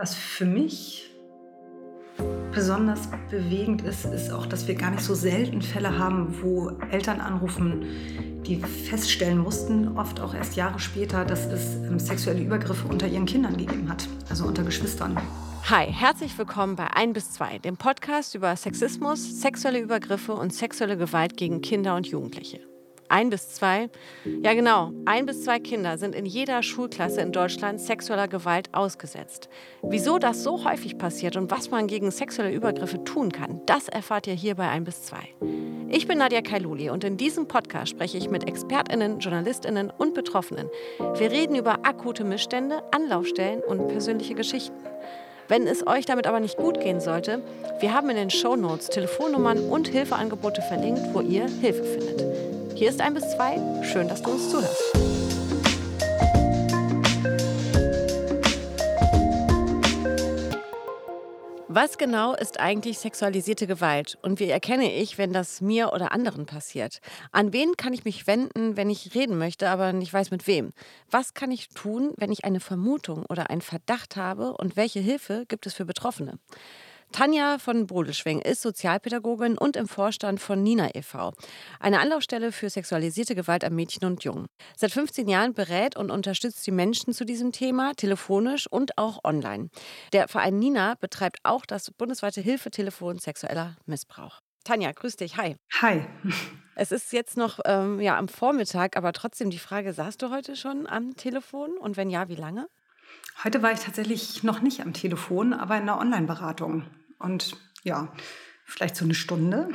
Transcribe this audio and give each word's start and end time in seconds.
Was 0.00 0.14
für 0.14 0.44
mich 0.44 1.10
besonders 2.52 3.08
bewegend 3.30 3.82
ist, 3.82 4.04
ist 4.04 4.30
auch, 4.30 4.46
dass 4.46 4.68
wir 4.68 4.76
gar 4.76 4.92
nicht 4.92 5.02
so 5.02 5.12
selten 5.12 5.60
Fälle 5.60 5.98
haben, 5.98 6.40
wo 6.40 6.70
Eltern 6.92 7.20
anrufen, 7.20 7.84
die 8.46 8.62
feststellen 8.62 9.38
mussten, 9.38 9.98
oft 9.98 10.20
auch 10.20 10.34
erst 10.34 10.54
Jahre 10.54 10.78
später, 10.78 11.24
dass 11.24 11.46
es 11.46 11.74
ähm, 11.74 11.98
sexuelle 11.98 12.40
Übergriffe 12.40 12.86
unter 12.86 13.08
ihren 13.08 13.26
Kindern 13.26 13.56
gegeben 13.56 13.88
hat, 13.88 14.08
also 14.30 14.46
unter 14.46 14.62
Geschwistern. 14.62 15.20
Hi, 15.64 15.86
herzlich 15.86 16.38
willkommen 16.38 16.76
bei 16.76 16.86
1 16.94 17.14
bis 17.14 17.32
2, 17.32 17.58
dem 17.58 17.76
Podcast 17.76 18.36
über 18.36 18.54
Sexismus, 18.54 19.40
sexuelle 19.40 19.80
Übergriffe 19.80 20.32
und 20.32 20.54
sexuelle 20.54 20.96
Gewalt 20.96 21.36
gegen 21.36 21.60
Kinder 21.60 21.96
und 21.96 22.06
Jugendliche. 22.06 22.60
Ein 23.10 23.30
bis 23.30 23.48
zwei, 23.48 23.88
ja 24.42 24.52
genau, 24.52 24.92
ein 25.06 25.24
bis 25.24 25.44
zwei 25.44 25.58
Kinder 25.58 25.96
sind 25.96 26.14
in 26.14 26.26
jeder 26.26 26.62
Schulklasse 26.62 27.22
in 27.22 27.32
Deutschland 27.32 27.80
sexueller 27.80 28.28
Gewalt 28.28 28.68
ausgesetzt. 28.72 29.48
Wieso 29.82 30.18
das 30.18 30.42
so 30.42 30.64
häufig 30.64 30.98
passiert 30.98 31.36
und 31.36 31.50
was 31.50 31.70
man 31.70 31.86
gegen 31.86 32.10
sexuelle 32.10 32.52
Übergriffe 32.52 33.02
tun 33.04 33.32
kann, 33.32 33.62
das 33.64 33.88
erfahrt 33.88 34.26
ihr 34.26 34.34
hier 34.34 34.56
bei 34.56 34.68
ein 34.68 34.84
bis 34.84 35.04
zwei. 35.04 35.34
Ich 35.88 36.06
bin 36.06 36.18
Nadja 36.18 36.42
Kailuli 36.42 36.90
und 36.90 37.02
in 37.02 37.16
diesem 37.16 37.48
Podcast 37.48 37.92
spreche 37.92 38.18
ich 38.18 38.28
mit 38.28 38.46
ExpertInnen, 38.46 39.20
JournalistInnen 39.20 39.90
und 39.90 40.12
Betroffenen. 40.12 40.68
Wir 41.16 41.30
reden 41.30 41.54
über 41.54 41.86
akute 41.86 42.24
Missstände, 42.24 42.82
Anlaufstellen 42.90 43.62
und 43.62 43.88
persönliche 43.88 44.34
Geschichten. 44.34 44.76
Wenn 45.48 45.66
es 45.66 45.86
euch 45.86 46.04
damit 46.04 46.26
aber 46.26 46.40
nicht 46.40 46.58
gut 46.58 46.78
gehen 46.78 47.00
sollte, 47.00 47.42
wir 47.80 47.94
haben 47.94 48.10
in 48.10 48.16
den 48.16 48.28
Show 48.28 48.54
Notes 48.54 48.88
Telefonnummern 48.88 49.70
und 49.70 49.88
Hilfeangebote 49.88 50.60
verlinkt, 50.60 51.14
wo 51.14 51.22
ihr 51.22 51.48
Hilfe 51.48 51.84
findet. 51.84 52.47
Hier 52.78 52.90
ist 52.90 53.00
ein 53.00 53.12
bis 53.12 53.28
zwei. 53.34 53.56
Schön, 53.82 54.06
dass 54.06 54.22
du 54.22 54.30
uns 54.30 54.50
zuhörst. 54.50 54.84
Was 61.66 61.98
genau 61.98 62.34
ist 62.34 62.60
eigentlich 62.60 63.00
sexualisierte 63.00 63.66
Gewalt 63.66 64.16
und 64.22 64.38
wie 64.38 64.48
erkenne 64.48 64.94
ich, 64.94 65.18
wenn 65.18 65.32
das 65.32 65.60
mir 65.60 65.92
oder 65.92 66.12
anderen 66.12 66.46
passiert? 66.46 67.00
An 67.32 67.52
wen 67.52 67.76
kann 67.76 67.94
ich 67.94 68.04
mich 68.04 68.28
wenden, 68.28 68.76
wenn 68.76 68.90
ich 68.90 69.12
reden 69.12 69.38
möchte, 69.38 69.68
aber 69.70 69.92
nicht 69.92 70.12
weiß 70.12 70.30
mit 70.30 70.46
wem? 70.46 70.72
Was 71.10 71.34
kann 71.34 71.50
ich 71.50 71.70
tun, 71.70 72.12
wenn 72.16 72.30
ich 72.30 72.44
eine 72.44 72.60
Vermutung 72.60 73.26
oder 73.28 73.50
einen 73.50 73.60
Verdacht 73.60 74.14
habe 74.14 74.56
und 74.56 74.76
welche 74.76 75.00
Hilfe 75.00 75.46
gibt 75.48 75.66
es 75.66 75.74
für 75.74 75.84
Betroffene? 75.84 76.38
Tanja 77.12 77.58
von 77.58 77.86
Bodelschwing 77.86 78.40
ist 78.40 78.62
Sozialpädagogin 78.62 79.58
und 79.58 79.76
im 79.76 79.88
Vorstand 79.88 80.40
von 80.40 80.62
Nina 80.62 80.94
e.V., 80.94 81.32
eine 81.80 82.00
Anlaufstelle 82.00 82.52
für 82.52 82.70
sexualisierte 82.70 83.34
Gewalt 83.34 83.64
an 83.64 83.74
Mädchen 83.74 84.04
und 84.04 84.22
Jungen. 84.24 84.46
Seit 84.76 84.92
15 84.92 85.28
Jahren 85.28 85.54
berät 85.54 85.96
und 85.96 86.10
unterstützt 86.10 86.62
sie 86.62 86.70
Menschen 86.70 87.12
zu 87.12 87.24
diesem 87.24 87.50
Thema, 87.50 87.94
telefonisch 87.94 88.66
und 88.70 88.98
auch 88.98 89.24
online. 89.24 89.70
Der 90.12 90.28
Verein 90.28 90.58
Nina 90.58 90.94
betreibt 91.00 91.38
auch 91.42 91.66
das 91.66 91.90
bundesweite 91.90 92.40
Hilfetelefon 92.40 93.18
sexueller 93.18 93.76
Missbrauch. 93.86 94.40
Tanja, 94.64 94.92
grüß 94.92 95.16
dich. 95.16 95.36
Hi. 95.36 95.56
Hi. 95.80 96.04
Es 96.80 96.92
ist 96.92 97.12
jetzt 97.12 97.36
noch 97.36 97.58
ähm, 97.64 97.98
ja, 97.98 98.16
am 98.16 98.28
Vormittag, 98.28 98.96
aber 98.96 99.12
trotzdem 99.12 99.50
die 99.50 99.58
Frage, 99.58 99.92
saßt 99.92 100.22
du 100.22 100.30
heute 100.30 100.54
schon 100.54 100.86
am 100.86 101.16
Telefon 101.16 101.76
und 101.76 101.96
wenn 101.96 102.08
ja, 102.08 102.28
wie 102.28 102.36
lange? 102.36 102.68
Heute 103.42 103.62
war 103.62 103.72
ich 103.72 103.80
tatsächlich 103.80 104.44
noch 104.44 104.60
nicht 104.62 104.80
am 104.80 104.92
Telefon, 104.92 105.52
aber 105.52 105.76
in 105.76 105.82
einer 105.82 105.98
Online-Beratung. 105.98 106.84
Und 107.18 107.56
ja, 107.84 108.12
vielleicht 108.64 108.96
so 108.96 109.04
eine 109.04 109.14
Stunde. 109.14 109.68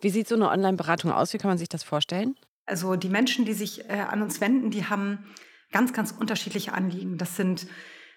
Wie 0.00 0.10
sieht 0.10 0.28
so 0.28 0.34
eine 0.34 0.48
Online-Beratung 0.48 1.12
aus? 1.12 1.32
Wie 1.32 1.38
kann 1.38 1.50
man 1.50 1.58
sich 1.58 1.68
das 1.68 1.82
vorstellen? 1.82 2.36
Also 2.66 2.96
die 2.96 3.08
Menschen, 3.08 3.44
die 3.44 3.52
sich 3.52 3.88
äh, 3.88 4.04
an 4.08 4.22
uns 4.22 4.40
wenden, 4.40 4.70
die 4.70 4.86
haben 4.86 5.24
ganz, 5.72 5.92
ganz 5.92 6.12
unterschiedliche 6.12 6.72
Anliegen. 6.72 7.18
Das 7.18 7.36
sind 7.36 7.66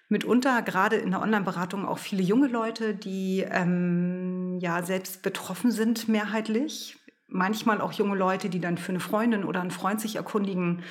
mitunter 0.09 0.61
gerade 0.61 0.97
in 0.97 1.11
der 1.11 1.21
Online-Beratung 1.21 1.85
auch 1.85 1.97
viele 1.97 2.23
junge 2.23 2.47
Leute, 2.47 2.93
die 2.93 3.45
ähm, 3.49 4.59
ja 4.59 4.83
selbst 4.83 5.23
betroffen 5.23 5.71
sind 5.71 6.07
mehrheitlich. 6.07 6.97
Manchmal 7.27 7.81
auch 7.81 7.93
junge 7.93 8.15
Leute, 8.15 8.49
die 8.49 8.59
dann 8.59 8.77
für 8.77 8.91
eine 8.91 8.99
Freundin 8.99 9.43
oder 9.43 9.61
einen 9.61 9.71
Freund 9.71 9.99
sich 9.99 10.17
erkundigen 10.17 10.83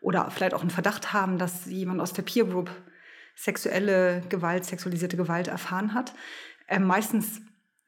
oder 0.00 0.30
vielleicht 0.30 0.54
auch 0.54 0.60
einen 0.60 0.70
Verdacht 0.70 1.12
haben, 1.12 1.38
dass 1.38 1.66
jemand 1.66 2.00
aus 2.00 2.12
der 2.12 2.22
Peer 2.22 2.44
Group 2.44 2.70
sexuelle 3.34 4.22
Gewalt, 4.28 4.64
sexualisierte 4.64 5.16
Gewalt 5.16 5.48
erfahren 5.48 5.94
hat. 5.94 6.14
Ähm, 6.68 6.84
meistens 6.84 7.40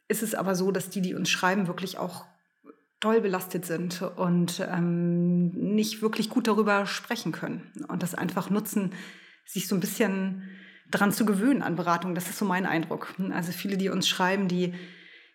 ist 0.08 0.22
es 0.22 0.34
aber 0.34 0.54
so, 0.54 0.70
dass 0.72 0.90
die, 0.90 1.02
die 1.02 1.14
uns 1.14 1.30
schreiben, 1.30 1.66
wirklich 1.66 1.98
auch 1.98 2.24
doll 3.00 3.20
belastet 3.20 3.64
sind 3.64 4.02
und 4.02 4.60
ähm, 4.70 5.48
nicht 5.50 6.02
wirklich 6.02 6.28
gut 6.28 6.46
darüber 6.46 6.86
sprechen 6.86 7.32
können 7.32 7.70
und 7.88 8.02
das 8.02 8.14
einfach 8.14 8.50
nutzen, 8.50 8.92
sich 9.46 9.68
so 9.68 9.74
ein 9.74 9.80
bisschen 9.80 10.42
daran 10.90 11.12
zu 11.12 11.24
gewöhnen 11.24 11.62
an 11.62 11.76
Beratung. 11.76 12.14
Das 12.14 12.28
ist 12.28 12.38
so 12.38 12.44
mein 12.44 12.66
Eindruck. 12.66 13.14
Also 13.32 13.52
viele, 13.52 13.76
die 13.76 13.88
uns 13.88 14.08
schreiben, 14.08 14.48
die, 14.48 14.74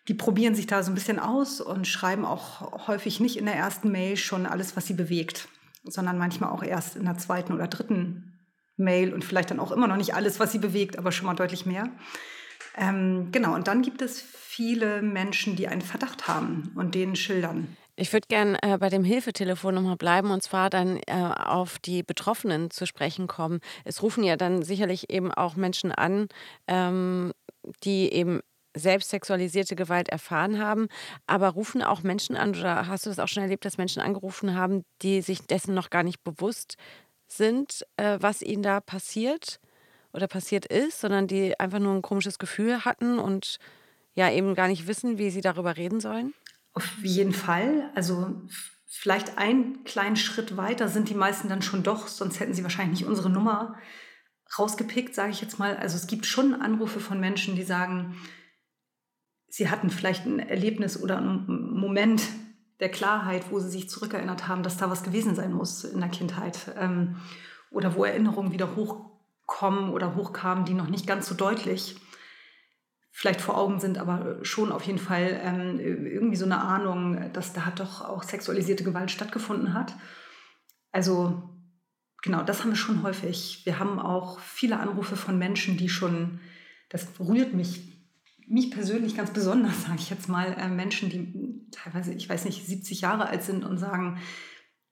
die 0.06 0.14
probieren 0.14 0.54
sich 0.54 0.66
da 0.66 0.82
so 0.82 0.92
ein 0.92 0.94
bisschen 0.94 1.18
aus 1.18 1.60
und 1.60 1.88
schreiben 1.88 2.24
auch 2.24 2.86
häufig 2.86 3.18
nicht 3.18 3.36
in 3.36 3.46
der 3.46 3.56
ersten 3.56 3.90
Mail 3.90 4.16
schon 4.16 4.46
alles, 4.46 4.76
was 4.76 4.86
sie 4.86 4.94
bewegt, 4.94 5.48
sondern 5.84 6.18
manchmal 6.18 6.50
auch 6.50 6.62
erst 6.62 6.94
in 6.96 7.04
der 7.04 7.18
zweiten 7.18 7.52
oder 7.52 7.66
dritten 7.66 8.32
Mail 8.76 9.12
und 9.12 9.24
vielleicht 9.24 9.50
dann 9.50 9.60
auch 9.60 9.72
immer 9.72 9.88
noch 9.88 9.96
nicht 9.96 10.14
alles, 10.14 10.38
was 10.38 10.52
sie 10.52 10.58
bewegt, 10.58 10.98
aber 10.98 11.10
schon 11.10 11.26
mal 11.26 11.34
deutlich 11.34 11.66
mehr. 11.66 11.90
Ähm, 12.76 13.28
genau, 13.32 13.54
und 13.54 13.68
dann 13.68 13.82
gibt 13.82 14.02
es 14.02 14.20
viele 14.20 15.02
Menschen, 15.02 15.56
die 15.56 15.68
einen 15.68 15.80
Verdacht 15.80 16.28
haben 16.28 16.72
und 16.74 16.94
den 16.94 17.16
schildern. 17.16 17.76
Ich 17.96 18.12
würde 18.12 18.26
gerne 18.28 18.58
äh, 18.62 18.76
bei 18.76 18.90
dem 18.90 19.04
Hilfetelefon 19.04 19.74
nochmal 19.74 19.96
bleiben 19.96 20.30
und 20.30 20.42
zwar 20.42 20.68
dann 20.68 21.00
äh, 21.06 21.12
auf 21.14 21.78
die 21.78 22.02
Betroffenen 22.02 22.70
zu 22.70 22.86
sprechen 22.86 23.26
kommen. 23.26 23.60
Es 23.84 24.02
rufen 24.02 24.22
ja 24.22 24.36
dann 24.36 24.62
sicherlich 24.62 25.08
eben 25.10 25.32
auch 25.32 25.56
Menschen 25.56 25.92
an, 25.92 26.28
ähm, 26.66 27.32
die 27.84 28.12
eben 28.12 28.40
selbst 28.76 29.08
sexualisierte 29.08 29.74
Gewalt 29.74 30.10
erfahren 30.10 30.58
haben, 30.58 30.88
aber 31.26 31.48
rufen 31.48 31.82
auch 31.82 32.02
Menschen 32.02 32.36
an 32.36 32.50
oder 32.50 32.86
hast 32.86 33.06
du 33.06 33.10
das 33.10 33.18
auch 33.18 33.28
schon 33.28 33.42
erlebt, 33.42 33.64
dass 33.64 33.78
Menschen 33.78 34.02
angerufen 34.02 34.54
haben, 34.54 34.84
die 35.00 35.22
sich 35.22 35.40
dessen 35.46 35.74
noch 35.74 35.88
gar 35.88 36.02
nicht 36.02 36.22
bewusst 36.22 36.76
sind, 37.26 37.86
äh, 37.96 38.18
was 38.20 38.42
ihnen 38.42 38.62
da 38.62 38.80
passiert? 38.80 39.58
Oder 40.16 40.26
passiert 40.26 40.66
ist, 40.66 41.00
sondern 41.00 41.26
die 41.26 41.58
einfach 41.60 41.78
nur 41.78 41.94
ein 41.94 42.02
komisches 42.02 42.38
Gefühl 42.38 42.84
hatten 42.84 43.18
und 43.18 43.58
ja 44.14 44.30
eben 44.30 44.54
gar 44.54 44.66
nicht 44.66 44.86
wissen, 44.86 45.18
wie 45.18 45.30
sie 45.30 45.42
darüber 45.42 45.76
reden 45.76 46.00
sollen? 46.00 46.34
Auf 46.72 46.90
jeden 47.02 47.34
Fall. 47.34 47.90
Also 47.94 48.34
vielleicht 48.86 49.38
einen 49.38 49.84
kleinen 49.84 50.16
Schritt 50.16 50.56
weiter 50.56 50.88
sind 50.88 51.10
die 51.10 51.14
meisten 51.14 51.48
dann 51.48 51.62
schon 51.62 51.82
doch, 51.82 52.08
sonst 52.08 52.40
hätten 52.40 52.54
sie 52.54 52.62
wahrscheinlich 52.62 53.00
nicht 53.00 53.08
unsere 53.08 53.30
Nummer 53.30 53.76
rausgepickt, 54.58 55.14
sage 55.14 55.32
ich 55.32 55.40
jetzt 55.40 55.58
mal. 55.58 55.76
Also 55.76 55.96
es 55.96 56.06
gibt 56.06 56.24
schon 56.24 56.54
Anrufe 56.60 57.00
von 57.00 57.20
Menschen, 57.20 57.56
die 57.56 57.62
sagen, 57.62 58.16
sie 59.48 59.70
hatten 59.70 59.90
vielleicht 59.90 60.24
ein 60.24 60.38
Erlebnis 60.38 61.00
oder 61.00 61.18
einen 61.18 61.78
Moment 61.78 62.22
der 62.80 62.90
Klarheit, 62.90 63.50
wo 63.50 63.58
sie 63.58 63.70
sich 63.70 63.88
zurückerinnert 63.88 64.48
haben, 64.48 64.62
dass 64.62 64.76
da 64.76 64.90
was 64.90 65.02
gewesen 65.02 65.34
sein 65.34 65.52
muss 65.52 65.84
in 65.84 66.00
der 66.00 66.10
Kindheit. 66.10 66.58
Ähm, 66.78 67.16
oder 67.70 67.94
wo 67.94 68.04
Erinnerungen 68.04 68.52
wieder 68.52 68.76
hoch 68.76 69.15
kommen 69.46 69.90
oder 69.90 70.14
hochkamen, 70.14 70.64
die 70.64 70.74
noch 70.74 70.88
nicht 70.88 71.06
ganz 71.06 71.26
so 71.28 71.34
deutlich 71.34 71.96
vielleicht 73.16 73.40
vor 73.40 73.56
Augen 73.56 73.80
sind, 73.80 73.96
aber 73.96 74.44
schon 74.44 74.70
auf 74.70 74.82
jeden 74.82 74.98
Fall 74.98 75.40
ähm, 75.42 75.80
irgendwie 75.80 76.36
so 76.36 76.44
eine 76.44 76.60
Ahnung, 76.60 77.32
dass 77.32 77.54
da 77.54 77.72
doch 77.74 78.02
auch 78.02 78.22
sexualisierte 78.22 78.84
Gewalt 78.84 79.10
stattgefunden 79.10 79.72
hat. 79.72 79.94
Also 80.92 81.42
genau, 82.22 82.42
das 82.42 82.60
haben 82.60 82.72
wir 82.72 82.76
schon 82.76 83.02
häufig. 83.02 83.62
Wir 83.64 83.78
haben 83.78 83.98
auch 83.98 84.38
viele 84.40 84.78
Anrufe 84.80 85.16
von 85.16 85.38
Menschen, 85.38 85.78
die 85.78 85.88
schon, 85.88 86.40
das 86.90 87.08
rührt 87.18 87.54
mich, 87.54 87.90
mich 88.46 88.70
persönlich 88.70 89.16
ganz 89.16 89.30
besonders, 89.30 89.82
sage 89.86 89.96
ich 89.98 90.10
jetzt 90.10 90.28
mal, 90.28 90.54
äh, 90.58 90.68
Menschen, 90.68 91.08
die 91.08 91.66
teilweise, 91.70 92.12
ich 92.12 92.28
weiß 92.28 92.44
nicht, 92.44 92.66
70 92.66 93.00
Jahre 93.00 93.28
alt 93.28 93.42
sind 93.42 93.64
und 93.64 93.78
sagen, 93.78 94.18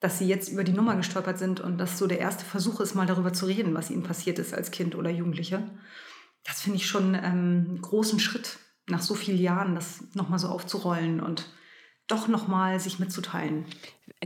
dass 0.04 0.19
sie 0.19 0.28
jetzt 0.28 0.50
über 0.50 0.65
die 0.65 0.72
Nummer 0.72 0.97
gestolpert 0.97 1.38
sind 1.38 1.60
und 1.60 1.78
dass 1.78 1.98
so 1.98 2.06
der 2.06 2.19
erste 2.19 2.44
Versuch 2.44 2.81
ist, 2.81 2.94
mal 2.94 3.06
darüber 3.06 3.32
zu 3.32 3.47
reden, 3.47 3.72
was 3.72 3.91
ihnen 3.91 4.03
passiert 4.03 4.38
ist 4.38 4.53
als 4.53 4.70
Kind 4.70 4.94
oder 4.94 5.09
Jugendliche. 5.09 5.62
Das 6.44 6.60
finde 6.60 6.76
ich 6.76 6.87
schon 6.87 7.15
ähm, 7.15 7.22
einen 7.25 7.78
großen 7.80 8.21
Schritt 8.21 8.59
nach 8.86 9.01
so 9.01 9.15
vielen 9.15 9.39
Jahren, 9.39 9.74
das 9.74 10.04
nochmal 10.12 10.39
so 10.39 10.48
aufzurollen 10.48 11.21
und 11.21 11.48
doch 12.06 12.28
nochmal 12.28 12.80
sich 12.80 12.98
mitzuteilen. 12.98 13.65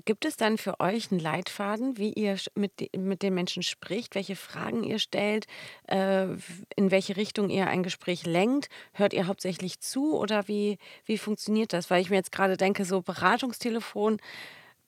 Gibt 0.05 0.25
es 0.25 0.37
dann 0.37 0.59
für 0.59 0.81
euch 0.81 1.13
einen 1.13 1.21
Leitfaden, 1.21 1.97
wie 1.97 2.13
ihr 2.13 2.37
mit, 2.57 2.73
mit 2.97 3.23
den 3.23 3.35
Menschen 3.35 3.63
spricht, 3.63 4.17
welche 4.17 4.35
Fragen 4.35 4.83
ihr 4.83 4.99
stellt, 4.99 5.47
äh, 5.87 6.27
in 6.75 6.91
welche 6.91 7.17
Richtung 7.17 7.51
ihr 7.51 7.69
ein 7.69 7.85
Gespräch 7.85 8.27
lenkt? 8.27 8.69
Hört 8.95 9.13
ihr 9.13 9.29
hauptsächlich 9.29 9.79
zu 9.79 10.19
oder 10.19 10.49
wie, 10.49 10.79
wie 11.05 11.19
funktioniert 11.19 11.73
das? 11.73 11.89
Weil 11.89 12.03
ich 12.03 12.11
mir 12.11 12.17
jetzt 12.17 12.33
gerade 12.33 12.57
denke, 12.57 12.85
so 12.85 13.01
Beratungstelefon, 13.01 14.19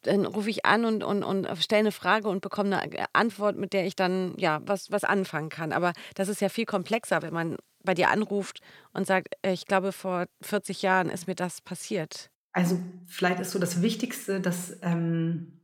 dann 0.02 0.26
rufe 0.26 0.50
ich 0.50 0.64
an 0.64 0.84
und, 0.84 1.04
und, 1.04 1.22
und 1.22 1.46
stelle 1.58 1.80
eine 1.80 1.92
Frage 1.92 2.28
und 2.28 2.40
bekomme 2.40 2.78
eine 2.78 3.06
Antwort, 3.12 3.56
mit 3.56 3.72
der 3.72 3.86
ich 3.86 3.96
dann 3.96 4.34
ja 4.38 4.60
was, 4.64 4.90
was 4.90 5.04
anfangen 5.04 5.48
kann. 5.48 5.72
Aber 5.72 5.92
das 6.14 6.28
ist 6.28 6.40
ja 6.40 6.48
viel 6.48 6.66
komplexer, 6.66 7.22
wenn 7.22 7.34
man 7.34 7.56
bei 7.82 7.94
dir 7.94 8.10
anruft 8.10 8.60
und 8.92 9.06
sagt, 9.06 9.34
äh, 9.42 9.52
ich 9.52 9.66
glaube, 9.66 9.92
vor 9.92 10.26
40 10.42 10.82
Jahren 10.82 11.08
ist 11.08 11.26
mir 11.26 11.34
das 11.34 11.60
passiert. 11.60 12.30
Also 12.52 12.80
vielleicht 13.06 13.40
ist 13.40 13.52
so 13.52 13.58
das 13.58 13.80
Wichtigste, 13.80 14.40
dass 14.40 14.76
ähm, 14.82 15.60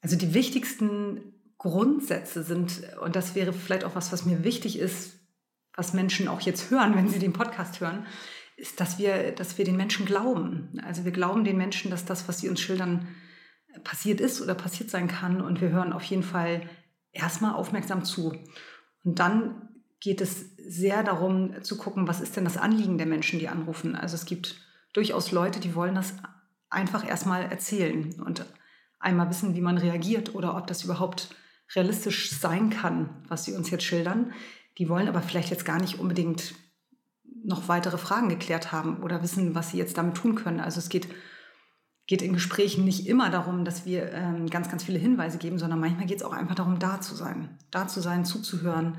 also 0.00 0.16
die 0.16 0.34
wichtigsten 0.34 1.34
Grundsätze 1.58 2.42
sind, 2.44 2.82
und 3.00 3.16
das 3.16 3.34
wäre 3.34 3.52
vielleicht 3.52 3.84
auch 3.84 3.94
was, 3.94 4.12
was 4.12 4.24
mir 4.24 4.44
wichtig 4.44 4.78
ist, 4.78 5.14
was 5.74 5.92
Menschen 5.92 6.28
auch 6.28 6.40
jetzt 6.40 6.70
hören, 6.70 6.94
wenn 6.94 7.08
sie 7.08 7.18
den 7.18 7.32
Podcast 7.32 7.80
hören, 7.80 8.06
ist, 8.58 8.80
dass 8.80 8.98
wir, 8.98 9.32
dass 9.32 9.56
wir 9.56 9.64
den 9.64 9.76
Menschen 9.76 10.04
glauben. 10.04 10.80
Also 10.84 11.04
wir 11.04 11.12
glauben 11.12 11.44
den 11.44 11.56
Menschen, 11.56 11.90
dass 11.90 12.04
das, 12.04 12.28
was 12.28 12.40
sie 12.40 12.48
uns 12.48 12.60
schildern, 12.60 13.06
passiert 13.84 14.20
ist 14.20 14.42
oder 14.42 14.54
passiert 14.54 14.90
sein 14.90 15.06
kann. 15.06 15.40
Und 15.40 15.60
wir 15.60 15.70
hören 15.70 15.92
auf 15.92 16.02
jeden 16.02 16.24
Fall 16.24 16.68
erstmal 17.12 17.54
aufmerksam 17.54 18.04
zu. 18.04 18.36
Und 19.04 19.20
dann 19.20 19.68
geht 20.00 20.20
es 20.20 20.56
sehr 20.56 21.04
darum 21.04 21.62
zu 21.62 21.76
gucken, 21.76 22.08
was 22.08 22.20
ist 22.20 22.36
denn 22.36 22.44
das 22.44 22.56
Anliegen 22.56 22.98
der 22.98 23.06
Menschen, 23.06 23.38
die 23.38 23.48
anrufen. 23.48 23.94
Also 23.94 24.16
es 24.16 24.26
gibt 24.26 24.56
durchaus 24.92 25.30
Leute, 25.30 25.60
die 25.60 25.76
wollen 25.76 25.94
das 25.94 26.14
einfach 26.68 27.06
erstmal 27.06 27.44
erzählen 27.44 28.20
und 28.20 28.44
einmal 28.98 29.30
wissen, 29.30 29.54
wie 29.54 29.60
man 29.60 29.78
reagiert 29.78 30.34
oder 30.34 30.56
ob 30.56 30.66
das 30.66 30.82
überhaupt 30.82 31.34
realistisch 31.76 32.32
sein 32.32 32.70
kann, 32.70 33.22
was 33.28 33.44
sie 33.44 33.52
uns 33.52 33.70
jetzt 33.70 33.84
schildern. 33.84 34.32
Die 34.78 34.88
wollen 34.88 35.08
aber 35.08 35.22
vielleicht 35.22 35.50
jetzt 35.50 35.64
gar 35.64 35.80
nicht 35.80 35.98
unbedingt 35.98 36.54
noch 37.44 37.68
weitere 37.68 37.98
Fragen 37.98 38.28
geklärt 38.28 38.72
haben 38.72 39.02
oder 39.02 39.22
wissen, 39.22 39.54
was 39.54 39.70
sie 39.70 39.78
jetzt 39.78 39.98
damit 39.98 40.16
tun 40.16 40.34
können. 40.34 40.60
Also 40.60 40.78
es 40.78 40.88
geht, 40.88 41.08
geht 42.06 42.22
in 42.22 42.32
Gesprächen 42.32 42.84
nicht 42.84 43.06
immer 43.06 43.30
darum, 43.30 43.64
dass 43.64 43.86
wir 43.86 44.12
ähm, 44.12 44.48
ganz, 44.48 44.68
ganz 44.68 44.84
viele 44.84 44.98
Hinweise 44.98 45.38
geben, 45.38 45.58
sondern 45.58 45.80
manchmal 45.80 46.06
geht 46.06 46.18
es 46.18 46.24
auch 46.24 46.32
einfach 46.32 46.54
darum, 46.54 46.78
da 46.78 47.00
zu 47.00 47.14
sein. 47.14 47.58
Da 47.70 47.88
zu 47.88 48.00
sein, 48.00 48.24
zuzuhören, 48.24 48.98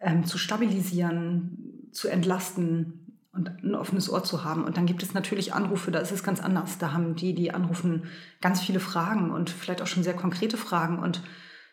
ähm, 0.00 0.24
zu 0.24 0.38
stabilisieren, 0.38 1.88
zu 1.92 2.08
entlasten, 2.08 3.04
und 3.34 3.50
ein 3.64 3.74
offenes 3.74 4.10
Ohr 4.10 4.22
zu 4.22 4.44
haben. 4.44 4.64
Und 4.64 4.76
dann 4.76 4.86
gibt 4.86 5.02
es 5.02 5.12
natürlich 5.12 5.52
Anrufe, 5.52 5.90
da 5.90 5.98
ist 5.98 6.12
es 6.12 6.22
ganz 6.22 6.40
anders. 6.40 6.78
Da 6.78 6.92
haben 6.92 7.16
die, 7.16 7.34
die 7.34 7.52
anrufen, 7.52 8.04
ganz 8.40 8.60
viele 8.60 8.80
Fragen 8.80 9.30
und 9.30 9.50
vielleicht 9.50 9.82
auch 9.82 9.86
schon 9.86 10.04
sehr 10.04 10.14
konkrete 10.14 10.56
Fragen 10.56 10.98
und 10.98 11.22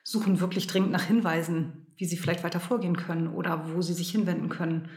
suchen 0.03 0.39
wirklich 0.39 0.65
dringend 0.65 0.91
nach 0.91 1.03
Hinweisen, 1.03 1.85
wie 1.97 2.05
sie 2.05 2.17
vielleicht 2.17 2.43
weiter 2.43 2.59
vorgehen 2.59 2.97
können 2.97 3.27
oder 3.27 3.73
wo 3.73 3.81
sie 3.81 3.93
sich 3.93 4.09
hinwenden 4.09 4.49
können. 4.49 4.89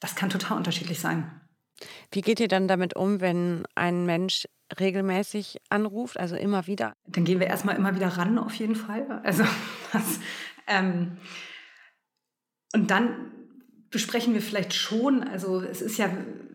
Das 0.00 0.16
kann 0.16 0.30
total 0.30 0.56
unterschiedlich 0.56 1.00
sein. 1.00 1.30
Wie 2.12 2.20
geht 2.20 2.40
ihr 2.40 2.48
dann 2.48 2.68
damit 2.68 2.96
um, 2.96 3.20
wenn 3.20 3.64
ein 3.74 4.04
Mensch 4.04 4.46
regelmäßig 4.78 5.58
anruft, 5.68 6.18
also 6.18 6.36
immer 6.36 6.66
wieder? 6.66 6.94
Dann 7.06 7.24
gehen 7.24 7.40
wir 7.40 7.46
erstmal 7.46 7.76
immer 7.76 7.94
wieder 7.94 8.08
ran, 8.08 8.38
auf 8.38 8.54
jeden 8.54 8.76
Fall. 8.76 9.20
Also 9.24 9.44
das, 9.92 10.20
ähm, 10.66 11.18
und 12.72 12.90
dann 12.90 13.32
besprechen 13.90 14.34
wir 14.34 14.42
vielleicht 14.42 14.72
schon, 14.72 15.24
also 15.24 15.60
es 15.60 15.82
ist 15.82 15.98
ja, 15.98 16.08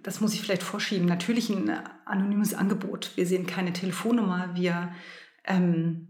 das 0.03 0.21
muss 0.21 0.33
ich 0.33 0.42
vielleicht 0.42 0.63
vorschieben, 0.63 1.06
natürlich 1.06 1.50
ein 1.50 1.69
anonymes 2.06 2.53
Angebot. 2.53 3.12
Wir 3.15 3.25
sehen 3.25 3.45
keine 3.45 3.74
Telefonnummer, 3.74 4.51
wir, 4.53 4.94
ähm, 5.44 6.07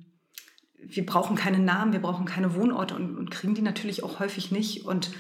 wir 0.77 1.05
brauchen 1.05 1.35
keine 1.35 1.57
Namen, 1.57 1.93
wir 1.93 2.01
brauchen 2.01 2.25
keine 2.25 2.53
Wohnorte 2.53 2.95
und, 2.95 3.17
und, 3.17 3.31
kriegen 3.31 3.55
die 3.55 3.63
natürlich 3.63 4.03
auch 4.03 4.19
häufig 4.19 4.51
nicht. 4.51 4.85
Und 4.85 5.11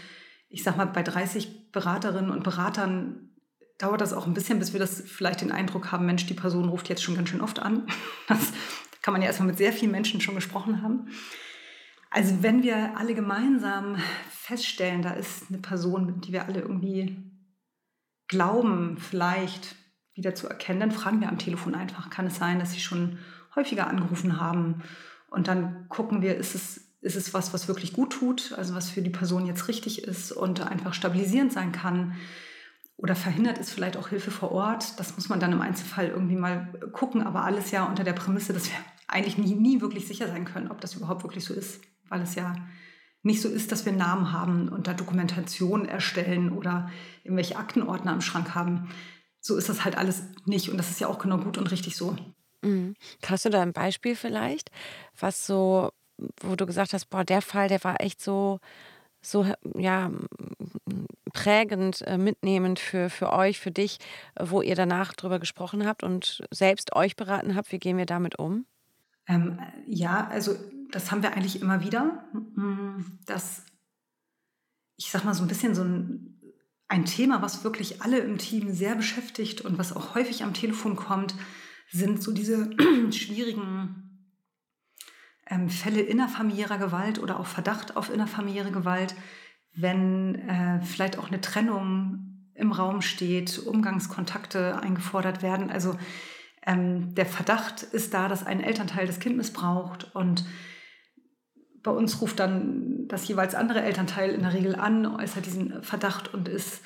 ich 0.55 0.63
sag 0.63 0.77
mal, 0.77 0.85
bei 0.85 1.03
30 1.03 1.73
Beraterinnen 1.73 2.31
und 2.31 2.43
Beratern 2.43 3.29
dauert 3.77 3.99
das 3.99 4.13
auch 4.13 4.25
ein 4.25 4.33
bisschen, 4.33 4.57
bis 4.57 4.71
wir 4.71 4.79
das 4.79 5.01
vielleicht 5.01 5.41
den 5.41 5.51
Eindruck 5.51 5.91
haben, 5.91 6.05
Mensch, 6.05 6.25
die 6.27 6.33
Person 6.33 6.69
ruft 6.69 6.87
jetzt 6.87 7.03
schon 7.03 7.15
ganz 7.15 7.27
schön 7.27 7.41
oft 7.41 7.59
an. 7.59 7.87
Das 8.29 8.53
kann 9.01 9.11
man 9.11 9.21
ja 9.21 9.27
erstmal 9.27 9.49
mit 9.49 9.57
sehr 9.57 9.73
vielen 9.73 9.91
Menschen 9.91 10.21
schon 10.21 10.33
gesprochen 10.33 10.81
haben. 10.81 11.09
Also 12.09 12.41
wenn 12.41 12.63
wir 12.63 12.97
alle 12.97 13.13
gemeinsam 13.13 13.97
feststellen, 14.29 15.01
da 15.01 15.11
ist 15.11 15.49
eine 15.49 15.59
Person, 15.59 16.21
die 16.21 16.31
wir 16.31 16.45
alle 16.45 16.61
irgendwie 16.61 17.17
glauben, 18.29 18.97
vielleicht 18.97 19.75
wieder 20.13 20.33
zu 20.33 20.47
erkennen, 20.47 20.79
dann 20.79 20.91
fragen 20.91 21.19
wir 21.19 21.27
am 21.27 21.37
Telefon 21.37 21.75
einfach, 21.75 22.09
kann 22.09 22.27
es 22.27 22.37
sein, 22.37 22.59
dass 22.59 22.71
sie 22.71 22.79
schon 22.79 23.19
häufiger 23.55 23.87
angerufen 23.87 24.39
haben? 24.39 24.81
Und 25.29 25.49
dann 25.49 25.89
gucken 25.89 26.21
wir, 26.21 26.37
ist 26.37 26.55
es, 26.55 26.84
ist 27.05 27.15
es 27.15 27.33
was, 27.33 27.53
was 27.53 27.67
wirklich 27.67 27.93
gut 27.93 28.11
tut, 28.11 28.53
also 28.57 28.75
was 28.75 28.89
für 28.89 29.01
die 29.01 29.09
Person 29.09 29.45
jetzt 29.45 29.67
richtig 29.67 30.03
ist 30.03 30.31
und 30.31 30.61
einfach 30.61 30.93
stabilisierend 30.93 31.53
sein 31.53 31.71
kann? 31.71 32.15
Oder 32.97 33.15
verhindert 33.15 33.59
es 33.59 33.71
vielleicht 33.71 33.97
auch 33.97 34.09
Hilfe 34.09 34.31
vor 34.31 34.51
Ort? 34.51 34.99
Das 34.99 35.15
muss 35.15 35.29
man 35.29 35.39
dann 35.39 35.51
im 35.51 35.61
Einzelfall 35.61 36.07
irgendwie 36.07 36.35
mal 36.35 36.71
gucken, 36.93 37.21
aber 37.21 37.43
alles 37.43 37.71
ja 37.71 37.85
unter 37.85 38.03
der 38.03 38.13
Prämisse, 38.13 38.53
dass 38.53 38.69
wir 38.69 38.77
eigentlich 39.07 39.37
nie, 39.37 39.53
nie 39.53 39.81
wirklich 39.81 40.07
sicher 40.07 40.27
sein 40.27 40.45
können, 40.45 40.71
ob 40.71 40.81
das 40.81 40.95
überhaupt 40.95 41.23
wirklich 41.23 41.43
so 41.43 41.53
ist 41.53 41.81
weil 42.09 42.21
es 42.21 42.35
ja 42.35 42.55
nicht 43.23 43.41
so 43.41 43.49
ist, 43.49 43.71
dass 43.71 43.85
wir 43.85 43.91
Namen 43.91 44.31
haben 44.31 44.69
und 44.69 44.87
da 44.87 44.93
Dokumentation 44.93 45.85
erstellen 45.85 46.51
oder 46.51 46.91
irgendwelche 47.23 47.57
Aktenordner 47.57 48.13
im 48.13 48.21
Schrank 48.21 48.53
haben. 48.53 48.89
So 49.39 49.57
ist 49.57 49.69
das 49.69 49.83
halt 49.83 49.97
alles 49.97 50.23
nicht 50.45 50.69
und 50.69 50.77
das 50.77 50.91
ist 50.91 50.99
ja 50.99 51.07
auch 51.07 51.19
genau 51.19 51.37
gut 51.37 51.57
und 51.57 51.71
richtig 51.71 51.95
so. 51.95 52.15
Mhm. 52.61 52.95
Hast 53.25 53.45
du 53.45 53.49
da 53.49 53.61
ein 53.61 53.73
Beispiel 53.73 54.15
vielleicht, 54.15 54.69
was 55.19 55.47
so, 55.47 55.91
wo 56.41 56.55
du 56.55 56.65
gesagt 56.65 56.93
hast, 56.93 57.09
boah, 57.09 57.23
der 57.23 57.41
Fall, 57.41 57.67
der 57.67 57.83
war 57.83 58.01
echt 58.01 58.21
so, 58.21 58.59
so 59.21 59.45
ja, 59.75 60.11
prägend, 61.33 62.01
äh, 62.03 62.17
mitnehmend 62.17 62.79
für, 62.79 63.09
für 63.09 63.33
euch, 63.33 63.59
für 63.59 63.71
dich, 63.71 63.99
wo 64.39 64.61
ihr 64.61 64.75
danach 64.75 65.13
drüber 65.13 65.39
gesprochen 65.39 65.85
habt 65.85 66.03
und 66.03 66.43
selbst 66.51 66.95
euch 66.95 67.15
beraten 67.15 67.55
habt, 67.55 67.71
wie 67.71 67.79
gehen 67.79 67.97
wir 67.97 68.05
damit 68.05 68.39
um? 68.39 68.65
Ähm, 69.27 69.59
ja, 69.87 70.27
also 70.27 70.55
das 70.91 71.11
haben 71.11 71.23
wir 71.23 71.33
eigentlich 71.33 71.61
immer 71.61 71.81
wieder, 71.81 72.23
mm, 72.33 73.19
dass 73.25 73.65
ich 74.97 75.11
sag 75.11 75.25
mal 75.25 75.33
so 75.33 75.43
ein 75.43 75.47
bisschen 75.47 75.75
so 75.75 75.83
ein, 75.83 76.39
ein 76.87 77.05
Thema, 77.05 77.41
was 77.41 77.63
wirklich 77.63 78.01
alle 78.01 78.19
im 78.19 78.37
Team 78.37 78.71
sehr 78.71 78.95
beschäftigt 78.95 79.61
und 79.61 79.77
was 79.77 79.95
auch 79.95 80.15
häufig 80.15 80.43
am 80.43 80.53
Telefon 80.53 80.95
kommt, 80.95 81.35
sind 81.91 82.21
so 82.21 82.31
diese 82.31 82.69
schwierigen 83.11 84.04
ähm, 85.49 85.69
Fälle 85.69 86.01
innerfamiliärer 86.01 86.77
Gewalt 86.77 87.19
oder 87.19 87.39
auch 87.39 87.47
Verdacht 87.47 87.95
auf 87.95 88.13
innerfamiliäre 88.13 88.71
Gewalt, 88.71 89.15
wenn 89.73 90.35
äh, 90.35 90.81
vielleicht 90.81 91.17
auch 91.17 91.27
eine 91.27 91.41
Trennung 91.41 92.49
im 92.53 92.71
Raum 92.71 93.01
steht, 93.01 93.59
Umgangskontakte 93.59 94.79
eingefordert 94.81 95.41
werden. 95.41 95.69
Also 95.69 95.97
ähm, 96.65 97.13
der 97.15 97.25
Verdacht 97.25 97.83
ist 97.83 98.13
da, 98.13 98.27
dass 98.27 98.45
ein 98.45 98.61
Elternteil 98.61 99.07
das 99.07 99.19
Kind 99.19 99.37
missbraucht 99.37 100.15
und 100.15 100.45
bei 101.83 101.91
uns 101.91 102.19
ruft 102.19 102.39
dann 102.39 103.07
das 103.07 103.27
jeweils 103.27 103.53
andere 103.53 103.83
Elternteil 103.83 104.31
in 104.31 104.41
der 104.41 104.53
Regel 104.53 104.75
an, 104.75 105.05
äußert 105.05 105.45
diesen 105.45 105.83
Verdacht 105.83 106.33
und 106.33 106.47
ist 106.47 106.81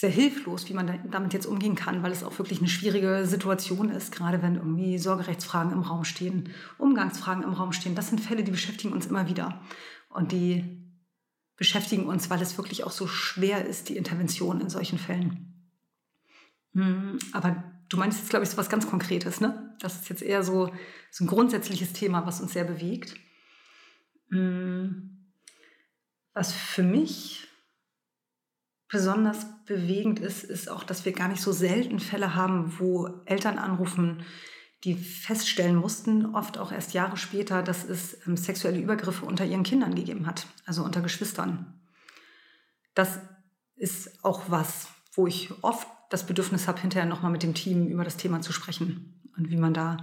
sehr 0.00 0.08
hilflos, 0.08 0.66
wie 0.66 0.72
man 0.72 0.98
damit 1.10 1.34
jetzt 1.34 1.44
umgehen 1.44 1.74
kann, 1.74 2.02
weil 2.02 2.10
es 2.10 2.24
auch 2.24 2.38
wirklich 2.38 2.60
eine 2.60 2.70
schwierige 2.70 3.26
Situation 3.26 3.90
ist, 3.90 4.12
gerade 4.12 4.40
wenn 4.40 4.56
irgendwie 4.56 4.96
Sorgerechtsfragen 4.96 5.72
im 5.72 5.82
Raum 5.82 6.04
stehen, 6.04 6.54
Umgangsfragen 6.78 7.42
im 7.42 7.52
Raum 7.52 7.74
stehen. 7.74 7.94
Das 7.94 8.08
sind 8.08 8.18
Fälle, 8.18 8.42
die 8.42 8.50
beschäftigen 8.50 8.94
uns 8.94 9.04
immer 9.04 9.28
wieder. 9.28 9.60
Und 10.08 10.32
die 10.32 10.90
beschäftigen 11.58 12.06
uns, 12.06 12.30
weil 12.30 12.40
es 12.40 12.56
wirklich 12.56 12.84
auch 12.84 12.92
so 12.92 13.06
schwer 13.06 13.66
ist, 13.66 13.90
die 13.90 13.98
Intervention 13.98 14.62
in 14.62 14.70
solchen 14.70 14.98
Fällen. 14.98 15.70
Hm, 16.72 17.18
aber 17.32 17.62
du 17.90 17.98
meinst 17.98 18.20
jetzt, 18.20 18.30
glaube 18.30 18.44
ich, 18.44 18.50
so 18.50 18.56
was 18.56 18.70
ganz 18.70 18.88
Konkretes, 18.88 19.42
ne? 19.42 19.76
Das 19.80 19.96
ist 19.96 20.08
jetzt 20.08 20.22
eher 20.22 20.42
so, 20.42 20.72
so 21.10 21.24
ein 21.24 21.28
grundsätzliches 21.28 21.92
Thema, 21.92 22.24
was 22.24 22.40
uns 22.40 22.54
sehr 22.54 22.64
bewegt. 22.64 23.16
Hm, 24.30 25.34
was 26.32 26.54
für 26.54 26.84
mich 26.84 27.49
besonders 28.90 29.46
bewegend 29.66 30.18
ist, 30.18 30.42
ist 30.42 30.68
auch, 30.68 30.82
dass 30.82 31.04
wir 31.04 31.12
gar 31.12 31.28
nicht 31.28 31.40
so 31.40 31.52
selten 31.52 32.00
Fälle 32.00 32.34
haben, 32.34 32.78
wo 32.78 33.08
Eltern 33.24 33.58
anrufen, 33.58 34.24
die 34.84 34.94
feststellen 34.94 35.76
mussten, 35.76 36.34
oft 36.34 36.58
auch 36.58 36.72
erst 36.72 36.94
Jahre 36.94 37.16
später, 37.16 37.62
dass 37.62 37.84
es 37.84 38.26
ähm, 38.26 38.36
sexuelle 38.36 38.80
Übergriffe 38.80 39.26
unter 39.26 39.44
ihren 39.44 39.62
Kindern 39.62 39.94
gegeben 39.94 40.26
hat, 40.26 40.46
also 40.64 40.82
unter 40.82 41.02
Geschwistern. 41.02 41.80
Das 42.94 43.20
ist 43.76 44.24
auch 44.24 44.44
was, 44.48 44.88
wo 45.12 45.26
ich 45.26 45.52
oft 45.62 45.86
das 46.08 46.26
Bedürfnis 46.26 46.66
habe, 46.66 46.80
hinterher 46.80 47.08
nochmal 47.08 47.30
mit 47.30 47.42
dem 47.42 47.54
Team 47.54 47.86
über 47.86 48.04
das 48.04 48.16
Thema 48.16 48.40
zu 48.40 48.52
sprechen 48.52 49.22
und 49.36 49.50
wie 49.50 49.56
man 49.56 49.74
da 49.74 49.98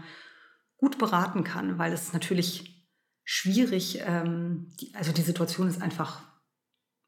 gut 0.78 0.98
beraten 0.98 1.44
kann, 1.44 1.78
weil 1.78 1.92
es 1.92 2.14
natürlich 2.14 2.88
schwierig, 3.24 4.00
ähm, 4.06 4.72
die, 4.80 4.94
also 4.96 5.12
die 5.12 5.22
Situation 5.22 5.68
ist 5.68 5.82
einfach 5.82 6.22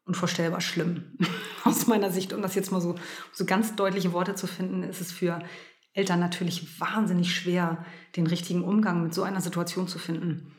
unvorstellbar 0.09 0.59
schlimm. 0.59 1.17
Aus 1.63 1.87
meiner 1.87 2.11
Sicht, 2.11 2.33
um 2.33 2.41
das 2.41 2.55
jetzt 2.55 2.71
mal 2.71 2.81
so, 2.81 2.95
so 3.31 3.45
ganz 3.45 3.75
deutliche 3.75 4.11
Worte 4.11 4.35
zu 4.35 4.47
finden, 4.47 4.83
ist 4.83 4.99
es 4.99 5.11
für 5.11 5.41
Eltern 5.93 6.19
natürlich 6.19 6.79
wahnsinnig 6.79 7.33
schwer, 7.33 7.85
den 8.15 8.27
richtigen 8.27 8.63
Umgang 8.63 9.03
mit 9.03 9.13
so 9.13 9.23
einer 9.23 9.39
Situation 9.39 9.87
zu 9.87 9.99
finden, 9.99 10.55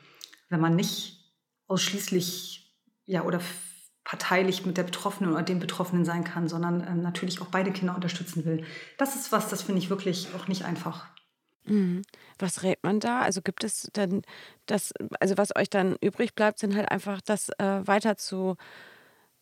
wenn 0.49 0.61
man 0.61 0.76
nicht 0.76 1.19
ausschließlich 1.66 2.76
ja 3.07 3.25
oder 3.25 3.40
parteilich 4.04 4.64
mit 4.64 4.76
der 4.76 4.85
Betroffenen 4.85 5.33
oder 5.33 5.42
dem 5.42 5.59
Betroffenen 5.59 6.04
sein 6.04 6.25
kann, 6.25 6.49
sondern 6.49 6.87
ähm, 6.87 7.00
natürlich 7.02 7.42
auch 7.42 7.47
beide 7.47 7.73
Kinder 7.73 7.95
unterstützen 7.95 8.45
will. 8.45 8.64
Das 8.99 9.14
ist 9.14 9.30
was, 9.30 9.49
das 9.49 9.62
finde 9.62 9.80
ich 9.80 9.90
wirklich 9.90 10.28
auch 10.37 10.49
nicht 10.49 10.64
einfach. 10.64 11.07
Mhm. 11.64 12.02
Was 12.38 12.62
rät 12.62 12.83
man 12.83 13.00
da? 13.00 13.21
Also 13.21 13.42
gibt 13.42 13.64
es 13.64 13.88
dann 13.92 14.23
das, 14.66 14.92
also 15.21 15.37
was 15.37 15.54
euch 15.57 15.71
dann 15.71 15.97
übrig 16.00 16.35
bleibt, 16.35 16.59
sind 16.59 16.75
halt 16.75 16.90
einfach 16.90 17.21
das 17.21 17.50
äh, 17.59 17.87
weiter 17.87 18.16
zu, 18.16 18.57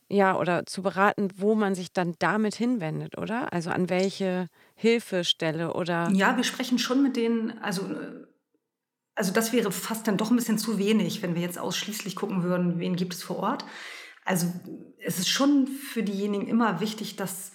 ja, 0.09 0.37
oder 0.39 0.65
zu 0.67 0.83
beraten, 0.83 1.29
wo 1.37 1.55
man 1.55 1.75
sich 1.75 1.93
dann 1.93 2.15
damit 2.19 2.55
hinwendet, 2.55 3.19
oder? 3.19 3.53
Also 3.53 3.71
an 3.71 3.91
welche 3.91 4.49
Hilfestelle 4.75 5.75
oder. 5.75 6.11
Ja, 6.13 6.37
wir 6.37 6.45
sprechen 6.45 6.79
schon 6.79 7.03
mit 7.03 7.17
denen, 7.17 7.59
also, 7.59 7.83
also 9.15 9.33
das 9.33 9.53
wäre 9.53 9.71
fast 9.71 10.07
dann 10.07 10.17
doch 10.17 10.31
ein 10.31 10.37
bisschen 10.37 10.59
zu 10.59 10.79
wenig, 10.79 11.23
wenn 11.23 11.35
wir 11.35 11.43
jetzt 11.43 11.59
ausschließlich 11.59 12.17
gucken 12.17 12.43
würden, 12.43 12.79
wen 12.79 12.97
gibt 12.97 13.15
es 13.15 13.23
vor 13.23 13.37
Ort. 13.39 13.65
Also 14.25 14.53
es 15.05 15.19
ist 15.19 15.29
schon 15.29 15.67
für 15.67 16.03
diejenigen 16.03 16.47
immer 16.49 16.81
wichtig, 16.81 17.17
dass 17.17 17.53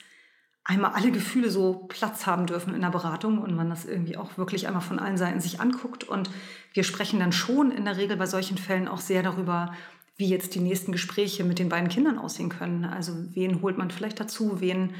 einmal 0.63 0.93
alle 0.93 1.11
Gefühle 1.11 1.49
so 1.49 1.85
Platz 1.89 2.25
haben 2.25 2.45
dürfen 2.45 2.73
in 2.73 2.81
der 2.81 2.89
Beratung 2.89 3.39
und 3.39 3.55
man 3.55 3.69
das 3.69 3.85
irgendwie 3.85 4.17
auch 4.17 4.37
wirklich 4.37 4.67
einmal 4.67 4.81
von 4.81 4.99
allen 4.99 5.17
Seiten 5.17 5.41
sich 5.41 5.59
anguckt. 5.59 6.03
Und 6.03 6.29
wir 6.73 6.83
sprechen 6.83 7.19
dann 7.19 7.31
schon 7.31 7.71
in 7.71 7.85
der 7.85 7.97
Regel 7.97 8.17
bei 8.17 8.25
solchen 8.25 8.57
Fällen 8.57 8.87
auch 8.87 9.01
sehr 9.01 9.23
darüber, 9.23 9.73
wie 10.15 10.29
jetzt 10.29 10.55
die 10.55 10.59
nächsten 10.59 10.91
Gespräche 10.91 11.43
mit 11.43 11.59
den 11.59 11.69
beiden 11.69 11.89
Kindern 11.89 12.19
aussehen 12.19 12.49
können. 12.49 12.85
Also 12.85 13.13
wen 13.33 13.61
holt 13.61 13.77
man 13.77 13.91
vielleicht 13.91 14.19
dazu, 14.19 14.61
wen, 14.61 14.93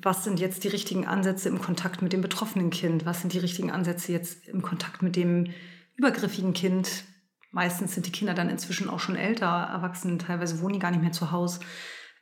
was 0.00 0.24
sind 0.24 0.40
jetzt 0.40 0.64
die 0.64 0.68
richtigen 0.68 1.06
Ansätze 1.06 1.48
im 1.48 1.60
Kontakt 1.60 2.02
mit 2.02 2.12
dem 2.12 2.22
betroffenen 2.22 2.70
Kind, 2.70 3.04
was 3.04 3.20
sind 3.20 3.32
die 3.32 3.38
richtigen 3.38 3.70
Ansätze 3.70 4.12
jetzt 4.12 4.48
im 4.48 4.62
Kontakt 4.62 5.02
mit 5.02 5.16
dem 5.16 5.52
übergriffigen 5.96 6.54
Kind. 6.54 7.04
Meistens 7.50 7.94
sind 7.94 8.06
die 8.06 8.12
Kinder 8.12 8.34
dann 8.34 8.50
inzwischen 8.50 8.88
auch 8.88 9.00
schon 9.00 9.16
älter, 9.16 9.46
erwachsen, 9.46 10.18
teilweise 10.18 10.60
wohnen 10.60 10.74
die 10.74 10.78
gar 10.78 10.90
nicht 10.90 11.02
mehr 11.02 11.12
zu 11.12 11.30
Hause. 11.30 11.60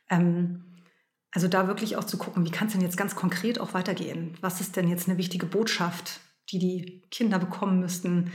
Ähm, 0.09 0.63
also 1.31 1.49
da 1.49 1.67
wirklich 1.67 1.97
auch 1.97 2.05
zu 2.05 2.17
gucken, 2.17 2.45
wie 2.45 2.51
kann 2.51 2.67
es 2.67 2.73
denn 2.73 2.81
jetzt 2.81 2.95
ganz 2.95 3.15
konkret 3.15 3.59
auch 3.59 3.73
weitergehen? 3.73 4.37
Was 4.39 4.61
ist 4.61 4.77
denn 4.77 4.87
jetzt 4.87 5.09
eine 5.09 5.17
wichtige 5.17 5.45
Botschaft, 5.45 6.21
die 6.49 6.59
die 6.59 7.03
Kinder 7.11 7.39
bekommen 7.39 7.81
müssten? 7.81 8.31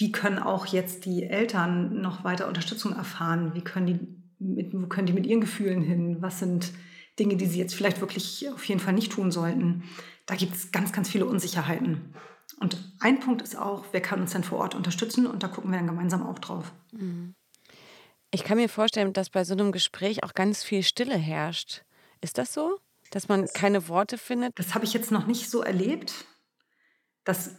Wie 0.00 0.12
können 0.12 0.38
auch 0.38 0.64
jetzt 0.64 1.04
die 1.04 1.24
Eltern 1.24 2.00
noch 2.00 2.24
weiter 2.24 2.48
Unterstützung 2.48 2.94
erfahren? 2.94 3.52
Wie 3.54 3.60
können 3.60 3.86
die 3.86 3.98
mit, 4.38 4.72
wo 4.72 4.86
können 4.86 5.06
die 5.06 5.12
mit 5.12 5.26
ihren 5.26 5.42
Gefühlen 5.42 5.82
hin? 5.82 6.22
Was 6.22 6.38
sind 6.38 6.72
Dinge, 7.18 7.36
die 7.36 7.44
sie 7.44 7.58
jetzt 7.58 7.74
vielleicht 7.74 8.00
wirklich 8.00 8.48
auf 8.50 8.64
jeden 8.64 8.80
Fall 8.80 8.94
nicht 8.94 9.12
tun 9.12 9.30
sollten? 9.30 9.84
Da 10.24 10.36
gibt 10.36 10.54
es 10.54 10.72
ganz, 10.72 10.92
ganz 10.92 11.10
viele 11.10 11.26
Unsicherheiten. 11.26 12.14
Und 12.60 12.94
ein 13.00 13.20
Punkt 13.20 13.42
ist 13.42 13.58
auch, 13.58 13.84
wer 13.92 14.00
kann 14.00 14.22
uns 14.22 14.32
denn 14.32 14.42
vor 14.42 14.58
Ort 14.58 14.74
unterstützen? 14.74 15.26
Und 15.26 15.42
da 15.42 15.48
gucken 15.48 15.70
wir 15.70 15.76
dann 15.76 15.86
gemeinsam 15.86 16.26
auch 16.26 16.38
drauf. 16.38 16.72
Mhm. 16.92 17.34
Ich 18.30 18.42
kann 18.42 18.56
mir 18.56 18.70
vorstellen, 18.70 19.12
dass 19.12 19.28
bei 19.28 19.44
so 19.44 19.52
einem 19.52 19.70
Gespräch 19.70 20.24
auch 20.24 20.32
ganz 20.32 20.62
viel 20.64 20.82
Stille 20.82 21.16
herrscht. 21.16 21.82
Ist 22.22 22.38
das 22.38 22.54
so? 22.54 22.78
Dass 23.10 23.28
man 23.28 23.48
keine 23.48 23.86
Worte 23.88 24.16
findet? 24.16 24.58
Das 24.58 24.74
habe 24.74 24.86
ich 24.86 24.94
jetzt 24.94 25.10
noch 25.10 25.26
nicht 25.26 25.50
so 25.50 25.60
erlebt. 25.62 26.24
Das 27.24 27.50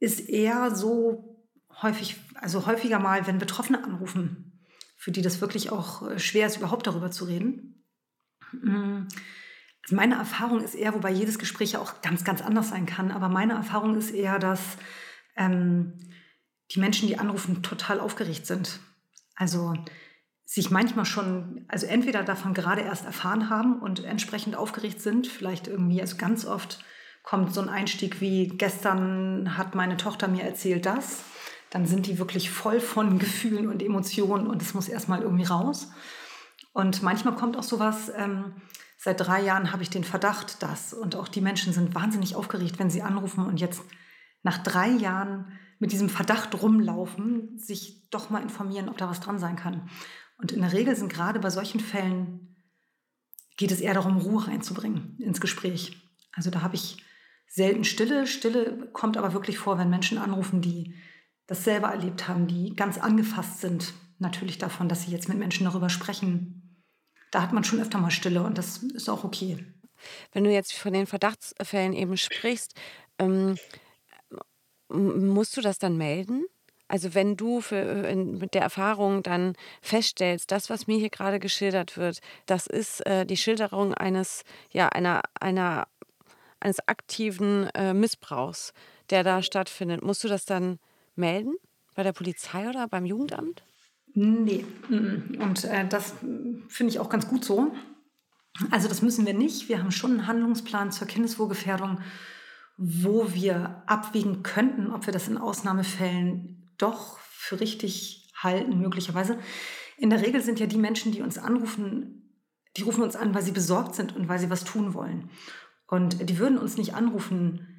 ist 0.00 0.20
eher 0.28 0.74
so 0.74 1.35
häufig, 1.82 2.16
also 2.34 2.66
häufiger 2.66 2.98
mal, 2.98 3.26
wenn 3.26 3.38
Betroffene 3.38 3.82
anrufen, 3.82 4.60
für 4.96 5.12
die 5.12 5.22
das 5.22 5.40
wirklich 5.40 5.70
auch 5.70 6.08
äh, 6.08 6.18
schwer 6.18 6.46
ist, 6.46 6.56
überhaupt 6.56 6.86
darüber 6.86 7.10
zu 7.10 7.24
reden. 7.24 7.84
Mm, 8.52 9.08
also 9.82 9.94
meine 9.94 10.16
Erfahrung 10.16 10.62
ist 10.62 10.74
eher, 10.74 10.94
wobei 10.94 11.10
jedes 11.10 11.38
Gespräch 11.38 11.72
ja 11.72 11.80
auch 11.80 12.00
ganz, 12.02 12.24
ganz 12.24 12.42
anders 12.42 12.70
sein 12.70 12.86
kann, 12.86 13.12
aber 13.12 13.28
meine 13.28 13.54
Erfahrung 13.54 13.96
ist 13.96 14.10
eher, 14.10 14.38
dass 14.38 14.60
ähm, 15.36 15.92
die 16.72 16.80
Menschen, 16.80 17.06
die 17.06 17.18
anrufen, 17.18 17.62
total 17.62 18.00
aufgeregt 18.00 18.46
sind. 18.46 18.80
Also 19.36 19.74
sich 20.44 20.70
manchmal 20.70 21.04
schon, 21.04 21.64
also 21.68 21.86
entweder 21.86 22.22
davon 22.22 22.54
gerade 22.54 22.80
erst 22.80 23.04
erfahren 23.04 23.50
haben 23.50 23.80
und 23.80 24.04
entsprechend 24.04 24.56
aufgeregt 24.56 25.00
sind, 25.00 25.26
vielleicht 25.26 25.68
irgendwie, 25.68 26.00
also 26.00 26.16
ganz 26.16 26.46
oft 26.46 26.84
kommt 27.22 27.52
so 27.52 27.60
ein 27.60 27.68
Einstieg 27.68 28.20
wie 28.20 28.48
gestern 28.48 29.56
hat 29.58 29.74
meine 29.74 29.96
Tochter 29.96 30.28
mir 30.28 30.44
erzählt 30.44 30.86
das, 30.86 31.24
dann 31.70 31.86
sind 31.86 32.06
die 32.06 32.18
wirklich 32.18 32.50
voll 32.50 32.80
von 32.80 33.18
Gefühlen 33.18 33.68
und 33.68 33.82
Emotionen 33.82 34.46
und 34.46 34.62
es 34.62 34.74
muss 34.74 34.88
erstmal 34.88 35.22
irgendwie 35.22 35.44
raus. 35.44 35.90
Und 36.72 37.02
manchmal 37.02 37.34
kommt 37.34 37.56
auch 37.56 37.62
sowas, 37.62 38.10
ähm, 38.14 38.54
seit 38.98 39.20
drei 39.20 39.42
Jahren 39.42 39.72
habe 39.72 39.82
ich 39.82 39.90
den 39.90 40.04
Verdacht, 40.04 40.62
dass, 40.62 40.92
und 40.92 41.16
auch 41.16 41.28
die 41.28 41.40
Menschen 41.40 41.72
sind 41.72 41.94
wahnsinnig 41.94 42.34
aufgeregt, 42.34 42.78
wenn 42.78 42.90
sie 42.90 43.02
anrufen 43.02 43.46
und 43.46 43.60
jetzt 43.60 43.82
nach 44.42 44.58
drei 44.58 44.88
Jahren 44.88 45.58
mit 45.78 45.92
diesem 45.92 46.08
Verdacht 46.08 46.60
rumlaufen, 46.62 47.58
sich 47.58 48.08
doch 48.10 48.30
mal 48.30 48.42
informieren, 48.42 48.88
ob 48.88 48.96
da 48.96 49.08
was 49.08 49.20
dran 49.20 49.38
sein 49.38 49.56
kann. 49.56 49.88
Und 50.38 50.52
in 50.52 50.60
der 50.60 50.72
Regel 50.72 50.96
sind 50.96 51.12
gerade 51.12 51.40
bei 51.40 51.50
solchen 51.50 51.80
Fällen, 51.80 52.56
geht 53.56 53.70
es 53.70 53.80
eher 53.80 53.94
darum, 53.94 54.18
Ruhe 54.18 54.46
reinzubringen 54.46 55.18
ins 55.18 55.40
Gespräch. 55.40 55.96
Also 56.32 56.50
da 56.50 56.62
habe 56.62 56.76
ich 56.76 57.02
selten 57.48 57.84
Stille. 57.84 58.26
Stille 58.26 58.90
kommt 58.92 59.16
aber 59.16 59.32
wirklich 59.32 59.58
vor, 59.58 59.78
wenn 59.78 59.90
Menschen 59.90 60.18
anrufen, 60.18 60.60
die 60.60 60.94
das 61.46 61.64
selber 61.64 61.88
erlebt 61.88 62.28
haben, 62.28 62.46
die 62.46 62.74
ganz 62.74 62.98
angefasst 62.98 63.60
sind, 63.60 63.94
natürlich 64.18 64.58
davon, 64.58 64.88
dass 64.88 65.02
sie 65.02 65.12
jetzt 65.12 65.28
mit 65.28 65.38
Menschen 65.38 65.64
darüber 65.64 65.88
sprechen. 65.88 66.84
Da 67.30 67.42
hat 67.42 67.52
man 67.52 67.64
schon 67.64 67.80
öfter 67.80 67.98
mal 67.98 68.10
Stille 68.10 68.42
und 68.42 68.58
das 68.58 68.78
ist 68.78 69.08
auch 69.08 69.24
okay. 69.24 69.64
Wenn 70.32 70.44
du 70.44 70.52
jetzt 70.52 70.74
von 70.74 70.92
den 70.92 71.06
Verdachtsfällen 71.06 71.92
eben 71.92 72.16
sprichst, 72.16 72.74
ähm, 73.18 73.56
musst 74.88 75.56
du 75.56 75.60
das 75.60 75.78
dann 75.78 75.96
melden? 75.96 76.44
Also 76.88 77.14
wenn 77.14 77.36
du 77.36 77.60
für, 77.60 77.76
äh, 77.76 78.14
mit 78.14 78.54
der 78.54 78.62
Erfahrung 78.62 79.22
dann 79.22 79.54
feststellst, 79.82 80.52
das, 80.52 80.70
was 80.70 80.86
mir 80.86 80.98
hier 80.98 81.10
gerade 81.10 81.40
geschildert 81.40 81.96
wird, 81.96 82.20
das 82.46 82.66
ist 82.66 83.04
äh, 83.06 83.26
die 83.26 83.36
Schilderung 83.36 83.92
eines, 83.94 84.44
ja, 84.70 84.88
einer, 84.88 85.22
einer, 85.40 85.88
eines 86.60 86.78
aktiven 86.86 87.68
äh, 87.74 87.92
Missbrauchs, 87.92 88.72
der 89.10 89.24
da 89.24 89.42
stattfindet, 89.42 90.02
musst 90.02 90.22
du 90.22 90.28
das 90.28 90.44
dann 90.44 90.78
melden? 91.16 91.54
Bei 91.94 92.02
der 92.02 92.12
Polizei 92.12 92.68
oder 92.68 92.88
beim 92.88 93.06
Jugendamt? 93.06 93.62
Nee. 94.14 94.64
Und 94.88 95.64
äh, 95.64 95.86
das 95.88 96.14
finde 96.68 96.90
ich 96.90 96.98
auch 96.98 97.08
ganz 97.08 97.28
gut 97.28 97.44
so. 97.44 97.72
Also 98.70 98.88
das 98.88 99.02
müssen 99.02 99.26
wir 99.26 99.34
nicht. 99.34 99.68
Wir 99.68 99.78
haben 99.78 99.90
schon 99.90 100.12
einen 100.12 100.26
Handlungsplan 100.26 100.90
zur 100.92 101.06
Kindeswohlgefährdung, 101.06 102.00
wo 102.78 103.32
wir 103.34 103.82
abwägen 103.86 104.42
könnten, 104.42 104.90
ob 104.90 105.06
wir 105.06 105.12
das 105.12 105.28
in 105.28 105.38
Ausnahmefällen 105.38 106.70
doch 106.78 107.18
für 107.18 107.60
richtig 107.60 108.32
halten, 108.36 108.78
möglicherweise. 108.78 109.38
In 109.98 110.10
der 110.10 110.22
Regel 110.22 110.42
sind 110.42 110.60
ja 110.60 110.66
die 110.66 110.78
Menschen, 110.78 111.12
die 111.12 111.22
uns 111.22 111.38
anrufen, 111.38 112.34
die 112.76 112.82
rufen 112.82 113.02
uns 113.02 113.16
an, 113.16 113.34
weil 113.34 113.42
sie 113.42 113.52
besorgt 113.52 113.94
sind 113.94 114.14
und 114.14 114.28
weil 114.28 114.38
sie 114.38 114.50
was 114.50 114.64
tun 114.64 114.94
wollen. 114.94 115.30
Und 115.86 116.28
die 116.28 116.38
würden 116.38 116.58
uns 116.58 116.76
nicht 116.76 116.94
anrufen, 116.94 117.75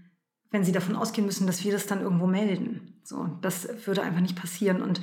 wenn 0.51 0.63
sie 0.63 0.71
davon 0.71 0.95
ausgehen 0.95 1.25
müssen, 1.25 1.47
dass 1.47 1.63
wir 1.63 1.71
das 1.71 1.87
dann 1.87 2.01
irgendwo 2.01 2.27
melden. 2.27 2.99
So, 3.03 3.29
das 3.41 3.67
würde 3.85 4.01
einfach 4.01 4.21
nicht 4.21 4.39
passieren. 4.39 4.81
Und 4.81 5.01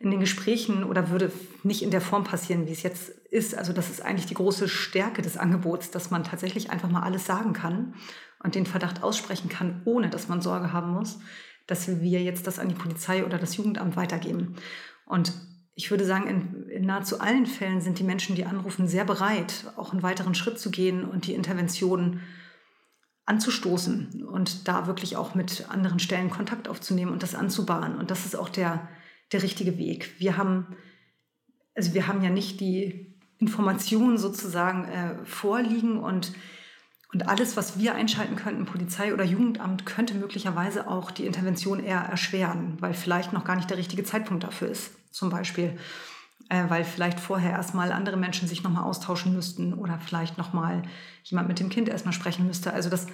in 0.00 0.10
den 0.10 0.20
Gesprächen 0.20 0.82
oder 0.82 1.10
würde 1.10 1.30
nicht 1.62 1.82
in 1.82 1.90
der 1.90 2.00
Form 2.00 2.24
passieren, 2.24 2.66
wie 2.66 2.72
es 2.72 2.82
jetzt 2.82 3.10
ist. 3.30 3.54
Also 3.56 3.74
das 3.74 3.90
ist 3.90 4.02
eigentlich 4.02 4.26
die 4.26 4.34
große 4.34 4.66
Stärke 4.66 5.20
des 5.20 5.36
Angebots, 5.36 5.90
dass 5.90 6.10
man 6.10 6.24
tatsächlich 6.24 6.70
einfach 6.70 6.88
mal 6.88 7.02
alles 7.02 7.26
sagen 7.26 7.52
kann 7.52 7.94
und 8.42 8.54
den 8.54 8.64
Verdacht 8.64 9.02
aussprechen 9.02 9.50
kann, 9.50 9.82
ohne 9.84 10.08
dass 10.08 10.28
man 10.28 10.40
Sorge 10.40 10.72
haben 10.72 10.92
muss, 10.92 11.20
dass 11.66 12.00
wir 12.00 12.22
jetzt 12.22 12.46
das 12.46 12.58
an 12.58 12.70
die 12.70 12.74
Polizei 12.74 13.26
oder 13.26 13.36
das 13.36 13.58
Jugendamt 13.58 13.94
weitergeben. 13.94 14.56
Und 15.04 15.34
ich 15.74 15.90
würde 15.90 16.06
sagen, 16.06 16.26
in, 16.28 16.68
in, 16.70 16.86
nahezu 16.86 17.20
allen 17.20 17.44
Fällen 17.44 17.82
sind 17.82 17.98
die 17.98 18.04
Menschen, 18.04 18.36
die 18.36 18.46
anrufen, 18.46 18.88
sehr 18.88 19.04
bereit, 19.04 19.66
auch 19.76 19.92
einen 19.92 20.02
weiteren 20.02 20.34
Schritt 20.34 20.58
zu 20.58 20.70
gehen 20.70 21.04
und 21.04 21.26
die 21.26 21.34
Intervention 21.34 22.20
anzustoßen 23.30 24.24
und 24.24 24.66
da 24.66 24.88
wirklich 24.88 25.16
auch 25.16 25.36
mit 25.36 25.66
anderen 25.70 26.00
Stellen 26.00 26.30
Kontakt 26.30 26.68
aufzunehmen 26.68 27.12
und 27.12 27.22
das 27.22 27.36
anzubahnen. 27.36 27.96
Und 27.96 28.10
das 28.10 28.26
ist 28.26 28.34
auch 28.34 28.48
der, 28.48 28.88
der 29.32 29.42
richtige 29.42 29.78
Weg. 29.78 30.16
Wir 30.18 30.36
haben, 30.36 30.66
also 31.76 31.94
wir 31.94 32.08
haben 32.08 32.22
ja 32.22 32.30
nicht 32.30 32.60
die 32.60 33.14
Informationen 33.38 34.18
sozusagen 34.18 34.84
äh, 34.84 35.24
vorliegen 35.24 35.98
und 35.98 36.32
und 37.12 37.28
alles, 37.28 37.56
was 37.56 37.76
wir 37.76 37.96
einschalten 37.96 38.36
könnten, 38.36 38.66
Polizei 38.66 39.12
oder 39.12 39.24
Jugendamt, 39.24 39.84
könnte 39.84 40.14
möglicherweise 40.14 40.86
auch 40.86 41.10
die 41.10 41.26
Intervention 41.26 41.82
eher 41.82 41.98
erschweren, 41.98 42.76
weil 42.78 42.94
vielleicht 42.94 43.32
noch 43.32 43.44
gar 43.44 43.56
nicht 43.56 43.68
der 43.68 43.78
richtige 43.78 44.04
Zeitpunkt 44.04 44.44
dafür 44.44 44.68
ist, 44.68 44.92
zum 45.12 45.28
Beispiel. 45.28 45.76
Äh, 46.50 46.68
weil 46.68 46.82
vielleicht 46.82 47.20
vorher 47.20 47.52
erstmal 47.52 47.92
andere 47.92 48.16
Menschen 48.16 48.48
sich 48.48 48.64
nochmal 48.64 48.82
austauschen 48.82 49.32
müssten 49.32 49.72
oder 49.72 50.00
vielleicht 50.00 50.36
nochmal 50.36 50.82
jemand 51.22 51.46
mit 51.46 51.60
dem 51.60 51.68
Kind 51.68 51.88
erstmal 51.88 52.12
sprechen 52.12 52.44
müsste. 52.44 52.72
Also 52.72 52.90
das, 52.90 53.06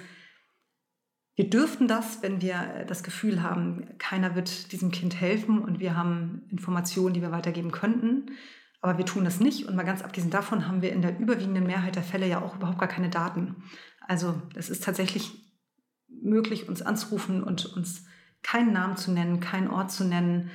wir 1.35 1.47
dürften 1.47 1.87
das, 1.87 2.23
wenn 2.23 2.41
wir 2.41 2.85
das 2.87 3.03
Gefühl 3.03 3.43
haben, 3.43 3.95
keiner 3.99 4.33
wird 4.33 4.71
diesem 4.71 4.89
Kind 4.89 5.21
helfen 5.21 5.59
und 5.59 5.79
wir 5.79 5.95
haben 5.95 6.47
Informationen, 6.49 7.13
die 7.13 7.21
wir 7.21 7.31
weitergeben 7.31 7.71
könnten. 7.71 8.31
Aber 8.81 8.97
wir 8.97 9.05
tun 9.05 9.23
das 9.23 9.39
nicht. 9.39 9.67
Und 9.67 9.75
mal 9.75 9.85
ganz 9.85 10.01
abgesehen 10.01 10.31
davon 10.31 10.67
haben 10.67 10.81
wir 10.81 10.91
in 10.91 11.03
der 11.03 11.19
überwiegenden 11.19 11.67
Mehrheit 11.67 11.95
der 11.95 12.03
Fälle 12.03 12.27
ja 12.27 12.41
auch 12.41 12.55
überhaupt 12.55 12.79
gar 12.79 12.89
keine 12.89 13.09
Daten. 13.09 13.55
Also 14.01 14.41
es 14.55 14.71
ist 14.71 14.83
tatsächlich 14.83 15.31
möglich, 16.07 16.67
uns 16.67 16.81
anzurufen 16.81 17.43
und 17.43 17.67
uns 17.67 18.05
keinen 18.41 18.73
Namen 18.73 18.97
zu 18.97 19.11
nennen, 19.11 19.41
keinen 19.41 19.67
Ort 19.67 19.91
zu 19.91 20.05
nennen. 20.05 20.49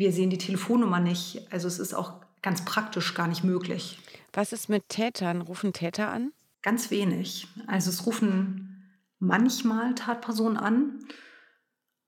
Wir 0.00 0.12
sehen 0.14 0.30
die 0.30 0.38
Telefonnummer 0.38 0.98
nicht. 0.98 1.46
Also 1.52 1.68
es 1.68 1.78
ist 1.78 1.92
auch 1.92 2.14
ganz 2.40 2.64
praktisch 2.64 3.12
gar 3.12 3.28
nicht 3.28 3.44
möglich. 3.44 3.98
Was 4.32 4.54
ist 4.54 4.70
mit 4.70 4.88
Tätern? 4.88 5.42
Rufen 5.42 5.74
Täter 5.74 6.10
an? 6.10 6.32
Ganz 6.62 6.90
wenig. 6.90 7.46
Also 7.66 7.90
es 7.90 8.06
rufen 8.06 8.82
manchmal 9.18 9.94
Tatpersonen 9.94 10.56
an, 10.56 11.00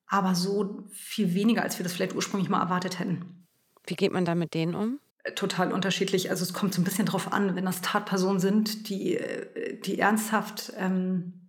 aber 0.07 0.35
so 0.35 0.89
viel 0.91 1.35
weniger, 1.35 1.61
als 1.61 1.79
wir 1.79 1.85
das 1.85 1.93
vielleicht 1.93 2.15
ursprünglich 2.15 2.49
mal 2.49 2.63
erwartet 2.63 2.99
hätten. 2.99 3.47
Wie 3.87 3.95
geht 3.95 4.13
man 4.13 4.25
da 4.25 4.35
mit 4.35 4.55
denen 4.55 4.75
um? 4.75 4.99
total 5.35 5.71
unterschiedlich. 5.71 6.31
Also 6.31 6.45
es 6.45 6.55
kommt 6.55 6.73
so 6.73 6.81
ein 6.81 6.85
bisschen 6.85 7.07
drauf 7.07 7.31
an, 7.31 7.55
wenn 7.55 7.67
das 7.67 7.83
Tatpersonen 7.83 8.41
sind, 8.41 8.89
die, 8.89 9.21
die 9.85 9.99
ernsthaft 9.99 10.73
ähm, 10.79 11.42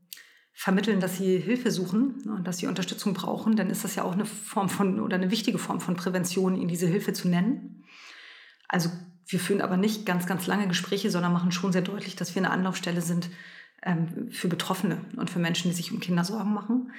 vermitteln, 0.53 0.99
dass 0.99 1.17
sie 1.17 1.39
Hilfe 1.39 1.71
suchen 1.71 2.23
und 2.29 2.47
dass 2.47 2.59
sie 2.59 2.67
Unterstützung 2.67 3.13
brauchen, 3.13 3.55
dann 3.55 3.69
ist 3.69 3.83
das 3.83 3.95
ja 3.95 4.03
auch 4.03 4.13
eine 4.13 4.25
Form 4.25 4.69
von 4.69 4.99
oder 4.99 5.15
eine 5.15 5.31
wichtige 5.31 5.57
Form 5.57 5.81
von 5.81 5.95
Prävention, 5.95 6.55
ihnen 6.55 6.67
diese 6.67 6.87
Hilfe 6.87 7.13
zu 7.13 7.27
nennen. 7.27 7.83
Also 8.67 8.89
wir 9.25 9.39
führen 9.39 9.61
aber 9.61 9.77
nicht 9.77 10.05
ganz, 10.05 10.27
ganz 10.27 10.47
lange 10.47 10.67
Gespräche, 10.67 11.09
sondern 11.09 11.33
machen 11.33 11.51
schon 11.51 11.71
sehr 11.71 11.81
deutlich, 11.81 12.15
dass 12.15 12.35
wir 12.35 12.41
eine 12.41 12.51
Anlaufstelle 12.51 13.01
sind 13.01 13.29
ähm, 13.81 14.29
für 14.31 14.47
Betroffene 14.47 15.01
und 15.17 15.29
für 15.29 15.39
Menschen, 15.39 15.69
die 15.69 15.75
sich 15.75 15.91
um 15.91 15.99
Kinder 15.99 16.23
Sorgen 16.23 16.53
machen. 16.53 16.91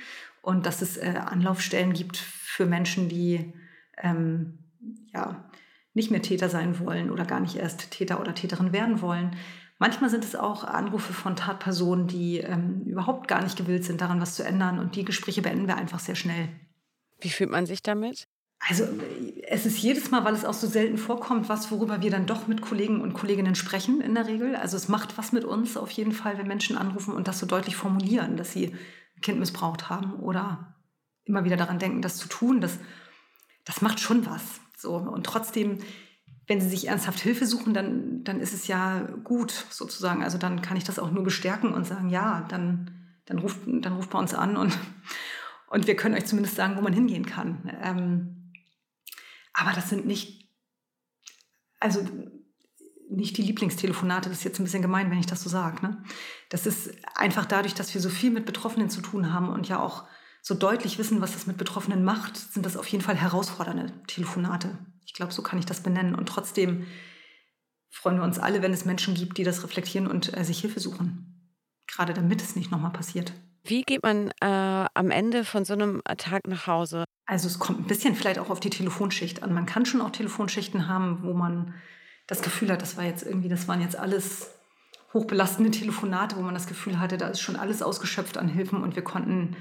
Und 0.43 0.67
dass 0.67 0.83
es 0.83 0.97
äh, 0.97 1.15
Anlaufstellen 1.25 1.95
gibt 1.95 2.17
für 2.17 2.67
Menschen, 2.67 3.09
die 3.09 3.55
ähm, 3.97 4.59
ja, 5.13 5.51
nicht 5.95 6.11
mehr 6.11 6.23
Täter 6.23 6.49
sein 6.49 6.79
wollen 6.81 7.11
oder 7.11 7.25
gar 7.25 7.41
nicht 7.41 7.57
erst 7.57 7.91
Täter 7.91 8.21
oder 8.21 8.35
Täterin 8.35 8.73
werden 8.73 9.01
wollen. 9.01 9.37
Manchmal 9.79 10.11
sind 10.11 10.25
es 10.25 10.37
auch 10.37 10.65
Anrufe 10.65 11.13
von 11.13 11.37
Tatpersonen, 11.37 12.07
die 12.07 12.39
ähm, 12.39 12.83
überhaupt 12.87 13.29
gar 13.29 13.43
nicht 13.43 13.57
gewillt 13.57 13.85
sind, 13.85 14.01
daran 14.01 14.21
was 14.21 14.35
zu 14.35 14.45
ändern. 14.45 14.79
Und 14.79 14.97
die 14.97 15.05
Gespräche 15.05 15.43
beenden 15.43 15.67
wir 15.67 15.77
einfach 15.77 15.99
sehr 15.99 16.15
schnell. 16.15 16.49
Wie 17.21 17.31
fühlt 17.31 17.51
man 17.51 17.67
sich 17.67 17.83
damit? 17.83 18.29
Also 18.67 18.85
es 19.47 19.67
ist 19.67 19.79
jedes 19.79 20.11
Mal, 20.11 20.25
weil 20.25 20.35
es 20.35 20.45
auch 20.45 20.55
so 20.55 20.67
selten 20.67 20.97
vorkommt, 20.97 21.49
was, 21.49 21.71
worüber 21.71 22.01
wir 22.01 22.11
dann 22.11 22.27
doch 22.27 22.47
mit 22.47 22.63
Kollegen 22.63 23.03
und 23.03 23.13
Kolleginnen 23.13 23.55
sprechen 23.55 24.01
in 24.01 24.15
der 24.15 24.27
Regel. 24.27 24.57
Also 24.57 24.77
es 24.77 24.89
macht 24.89 25.19
was 25.19 25.33
mit 25.33 25.45
uns 25.45 25.77
auf 25.77 25.91
jeden 25.91 26.13
Fall, 26.13 26.39
wenn 26.39 26.47
Menschen 26.47 26.79
anrufen 26.79 27.13
und 27.13 27.29
das 27.29 27.39
so 27.39 27.47
deutlich 27.47 27.77
formulieren, 27.77 28.37
dass 28.37 28.53
sie 28.53 28.69
ein 29.17 29.21
Kind 29.21 29.39
missbraucht 29.39 29.91
haben 29.91 30.15
oder 30.15 30.77
immer 31.25 31.45
wieder 31.45 31.57
daran 31.57 31.79
denken, 31.79 32.01
das 32.01 32.17
zu 32.17 32.29
tun. 32.29 32.61
Das, 32.61 32.79
das 33.65 33.83
macht 33.83 34.01
schon 34.01 34.25
was. 34.25 34.43
So. 34.79 34.95
Und 34.95 35.27
trotzdem, 35.27 35.79
wenn 36.47 36.61
sie 36.61 36.69
sich 36.69 36.89
ernsthaft 36.89 37.21
Hilfe 37.21 37.47
suchen, 37.47 37.75
dann, 37.75 38.23
dann 38.25 38.41
ist 38.41 38.53
es 38.53 38.67
ja 38.67 39.01
gut 39.25 39.51
sozusagen. 39.71 40.23
Also 40.23 40.39
dann 40.39 40.63
kann 40.63 40.77
ich 40.77 40.85
das 40.85 40.99
auch 40.99 41.11
nur 41.11 41.25
bestärken 41.25 41.73
und 41.73 41.87
sagen, 41.87 42.11
ja, 42.11 42.47
dann, 42.49 43.17
dann, 43.25 43.39
ruft, 43.39 43.61
dann 43.67 43.95
ruft 43.95 44.11
bei 44.11 44.19
uns 44.19 44.35
an 44.35 44.57
und, 44.57 44.77
und 45.69 45.87
wir 45.87 45.97
können 45.97 46.15
euch 46.15 46.27
zumindest 46.27 46.57
sagen, 46.57 46.77
wo 46.77 46.83
man 46.83 46.93
hingehen 46.93 47.25
kann. 47.25 47.71
Ähm, 47.83 48.53
aber 49.55 49.73
das 49.73 49.89
sind 49.89 50.07
nicht, 50.07 50.51
also 51.81 52.07
nicht 53.09 53.37
die 53.37 53.43
Lieblingstelefonate, 53.43 54.29
das 54.29 54.39
ist 54.39 54.45
jetzt 54.45 54.59
ein 54.59 54.65
bisschen 54.65 54.83
gemein, 54.83 55.11
wenn 55.11 55.19
ich 55.19 55.27
das 55.27 55.43
so 55.43 55.49
sage. 55.49 55.83
Ne? 55.83 56.03
Das 56.51 56.67
ist 56.67 56.91
einfach 57.15 57.47
dadurch, 57.47 57.75
dass 57.75 57.95
wir 57.95 58.01
so 58.01 58.09
viel 58.09 58.31
mit 58.31 58.47
Betroffenen 58.47 58.91
zu 58.91 59.01
tun 59.01 59.33
haben 59.33 59.49
und 59.49 59.69
ja 59.69 59.81
auch 59.81 60.05
so 60.43 60.55
deutlich 60.55 60.99
wissen, 60.99 61.23
was 61.23 61.33
das 61.33 61.47
mit 61.47 61.57
Betroffenen 61.57 62.05
macht, 62.05 62.37
sind 62.37 62.67
das 62.67 62.77
auf 62.77 62.87
jeden 62.89 63.03
Fall 63.03 63.17
herausfordernde 63.17 63.93
Telefonate. 64.07 64.79
Ich 65.05 65.15
glaube, 65.15 65.33
so 65.33 65.43
kann 65.43 65.59
ich 65.59 65.67
das 65.67 65.83
benennen. 65.83 66.15
Und 66.15 66.29
trotzdem 66.29 66.87
freuen 67.91 68.19
wir 68.19 68.25
uns 68.25 68.39
alle, 68.39 68.63
wenn 68.63 68.73
es 68.73 68.85
Menschen 68.85 69.15
gibt, 69.15 69.39
die 69.39 69.45
das 69.45 69.63
reflektieren 69.63 70.07
und 70.07 70.37
äh, 70.37 70.45
sich 70.45 70.61
Hilfe 70.61 70.81
suchen. 70.81 71.53
Gerade 71.87 72.15
damit 72.15 72.43
es 72.43 72.57
nicht 72.57 72.71
nochmal 72.71 72.93
passiert. 72.93 73.33
Wie 73.63 73.83
geht 73.83 74.03
man 74.03 74.31
äh, 74.41 74.89
am 74.95 75.11
Ende 75.11 75.45
von 75.45 75.65
so 75.65 75.73
einem 75.73 76.03
Tag 76.19 76.47
nach 76.47 76.67
Hause? 76.67 77.05
Also 77.27 77.49
es 77.49 77.59
kommt 77.59 77.81
ein 77.81 77.87
bisschen 77.87 78.15
vielleicht 78.15 78.39
auch 78.39 78.51
auf 78.51 78.61
die 78.61 78.71
Telefonschicht 78.71 79.43
an. 79.43 79.55
Man 79.55 79.65
kann 79.65 79.87
schon 79.87 80.03
auch 80.03 80.11
Telefonschichten 80.11 80.89
haben, 80.89 81.23
wo 81.23 81.33
man 81.33 81.75
das 82.27 82.43
Gefühl 82.43 82.71
hat, 82.71 82.83
das 82.83 82.97
war 82.97 83.05
jetzt 83.05 83.25
irgendwie, 83.25 83.49
das 83.49 83.69
waren 83.69 83.81
jetzt 83.81 83.97
alles 83.97 84.51
hochbelastende 85.15 85.71
Telefonate, 85.71 86.37
wo 86.37 86.43
man 86.43 86.55
das 86.55 86.67
Gefühl 86.67 86.99
hatte, 86.99 87.17
da 87.17 87.29
ist 87.29 87.41
schon 87.41 87.57
alles 87.57 87.83
ausgeschöpft 87.83 88.37
an 88.37 88.49
Hilfen 88.49 88.83
und 88.83 88.97
wir 88.97 89.05
konnten 89.05 89.57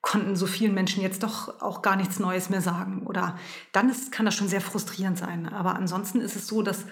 konnten 0.00 0.36
so 0.36 0.46
vielen 0.46 0.74
Menschen 0.74 1.02
jetzt 1.02 1.22
doch 1.22 1.60
auch 1.60 1.82
gar 1.82 1.96
nichts 1.96 2.18
Neues 2.18 2.48
mehr 2.48 2.62
sagen. 2.62 3.06
Oder 3.06 3.38
dann 3.72 3.88
ist, 3.88 4.12
kann 4.12 4.26
das 4.26 4.34
schon 4.34 4.48
sehr 4.48 4.60
frustrierend 4.60 5.18
sein. 5.18 5.48
Aber 5.48 5.74
ansonsten 5.74 6.20
ist 6.20 6.36
es 6.36 6.46
so, 6.46 6.62
dass, 6.62 6.84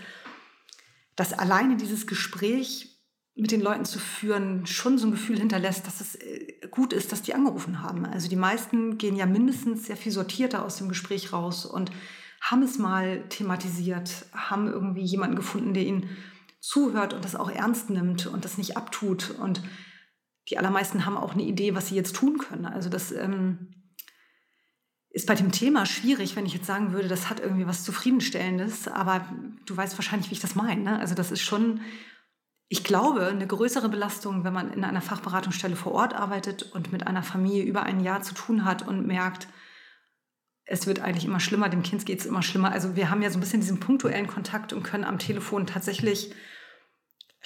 dass 1.14 1.32
alleine 1.32 1.76
dieses 1.76 2.06
Gespräch 2.06 2.94
mit 3.36 3.50
den 3.50 3.60
Leuten 3.60 3.84
zu 3.84 3.98
führen, 3.98 4.66
schon 4.66 4.96
so 4.96 5.08
ein 5.08 5.10
Gefühl 5.10 5.38
hinterlässt, 5.38 5.86
dass 5.86 6.00
es 6.00 6.14
äh, 6.14 6.68
gut 6.70 6.92
ist, 6.92 7.10
dass 7.10 7.22
die 7.22 7.34
angerufen 7.34 7.82
haben. 7.82 8.06
Also 8.06 8.28
die 8.28 8.36
meisten 8.36 8.96
gehen 8.96 9.16
ja 9.16 9.26
mindestens 9.26 9.86
sehr 9.86 9.96
viel 9.96 10.12
sortierter 10.12 10.64
aus 10.64 10.76
dem 10.76 10.88
Gespräch 10.88 11.32
raus 11.32 11.66
und 11.66 11.90
haben 12.40 12.62
es 12.62 12.78
mal 12.78 13.24
thematisiert, 13.28 14.26
haben 14.32 14.68
irgendwie 14.68 15.02
jemanden 15.02 15.34
gefunden, 15.34 15.74
der 15.74 15.84
ihnen 15.84 16.10
zuhört 16.60 17.12
und 17.12 17.24
das 17.24 17.34
auch 17.34 17.50
ernst 17.50 17.90
nimmt 17.90 18.26
und 18.26 18.44
das 18.44 18.58
nicht 18.58 18.76
abtut. 18.76 19.30
Und 19.30 19.62
die 20.48 20.58
allermeisten 20.58 21.06
haben 21.06 21.16
auch 21.16 21.32
eine 21.32 21.42
Idee, 21.42 21.74
was 21.74 21.88
sie 21.88 21.94
jetzt 21.94 22.14
tun 22.14 22.38
können. 22.38 22.66
Also 22.66 22.88
das 22.88 23.12
ähm, 23.12 23.74
ist 25.10 25.26
bei 25.26 25.34
dem 25.34 25.52
Thema 25.52 25.86
schwierig, 25.86 26.36
wenn 26.36 26.46
ich 26.46 26.54
jetzt 26.54 26.66
sagen 26.66 26.92
würde, 26.92 27.08
das 27.08 27.30
hat 27.30 27.40
irgendwie 27.40 27.66
was 27.66 27.84
Zufriedenstellendes, 27.84 28.88
aber 28.88 29.26
du 29.64 29.76
weißt 29.76 29.96
wahrscheinlich, 29.96 30.30
wie 30.30 30.34
ich 30.34 30.40
das 30.40 30.54
meine. 30.54 30.82
Ne? 30.82 30.98
Also 30.98 31.14
das 31.14 31.30
ist 31.30 31.42
schon 31.42 31.80
ich 32.68 32.82
glaube, 32.82 33.26
eine 33.26 33.46
größere 33.46 33.88
Belastung, 33.88 34.44
wenn 34.44 34.52
man 34.52 34.72
in 34.72 34.84
einer 34.84 35.00
Fachberatungsstelle 35.00 35.76
vor 35.76 35.92
Ort 35.92 36.14
arbeitet 36.14 36.62
und 36.72 36.92
mit 36.92 37.06
einer 37.06 37.22
Familie 37.22 37.62
über 37.62 37.82
ein 37.82 38.00
Jahr 38.00 38.22
zu 38.22 38.34
tun 38.34 38.64
hat 38.64 38.86
und 38.86 39.06
merkt, 39.06 39.46
es 40.64 40.86
wird 40.86 41.00
eigentlich 41.00 41.26
immer 41.26 41.40
schlimmer, 41.40 41.68
dem 41.68 41.82
Kind 41.82 42.06
geht 42.06 42.20
es 42.20 42.26
immer 42.26 42.42
schlimmer. 42.42 42.72
Also 42.72 42.96
wir 42.96 43.10
haben 43.10 43.20
ja 43.20 43.30
so 43.30 43.36
ein 43.38 43.40
bisschen 43.40 43.60
diesen 43.60 43.80
punktuellen 43.80 44.26
Kontakt 44.26 44.72
und 44.72 44.82
können 44.82 45.04
am 45.04 45.18
Telefon 45.18 45.66
tatsächlich 45.66 46.34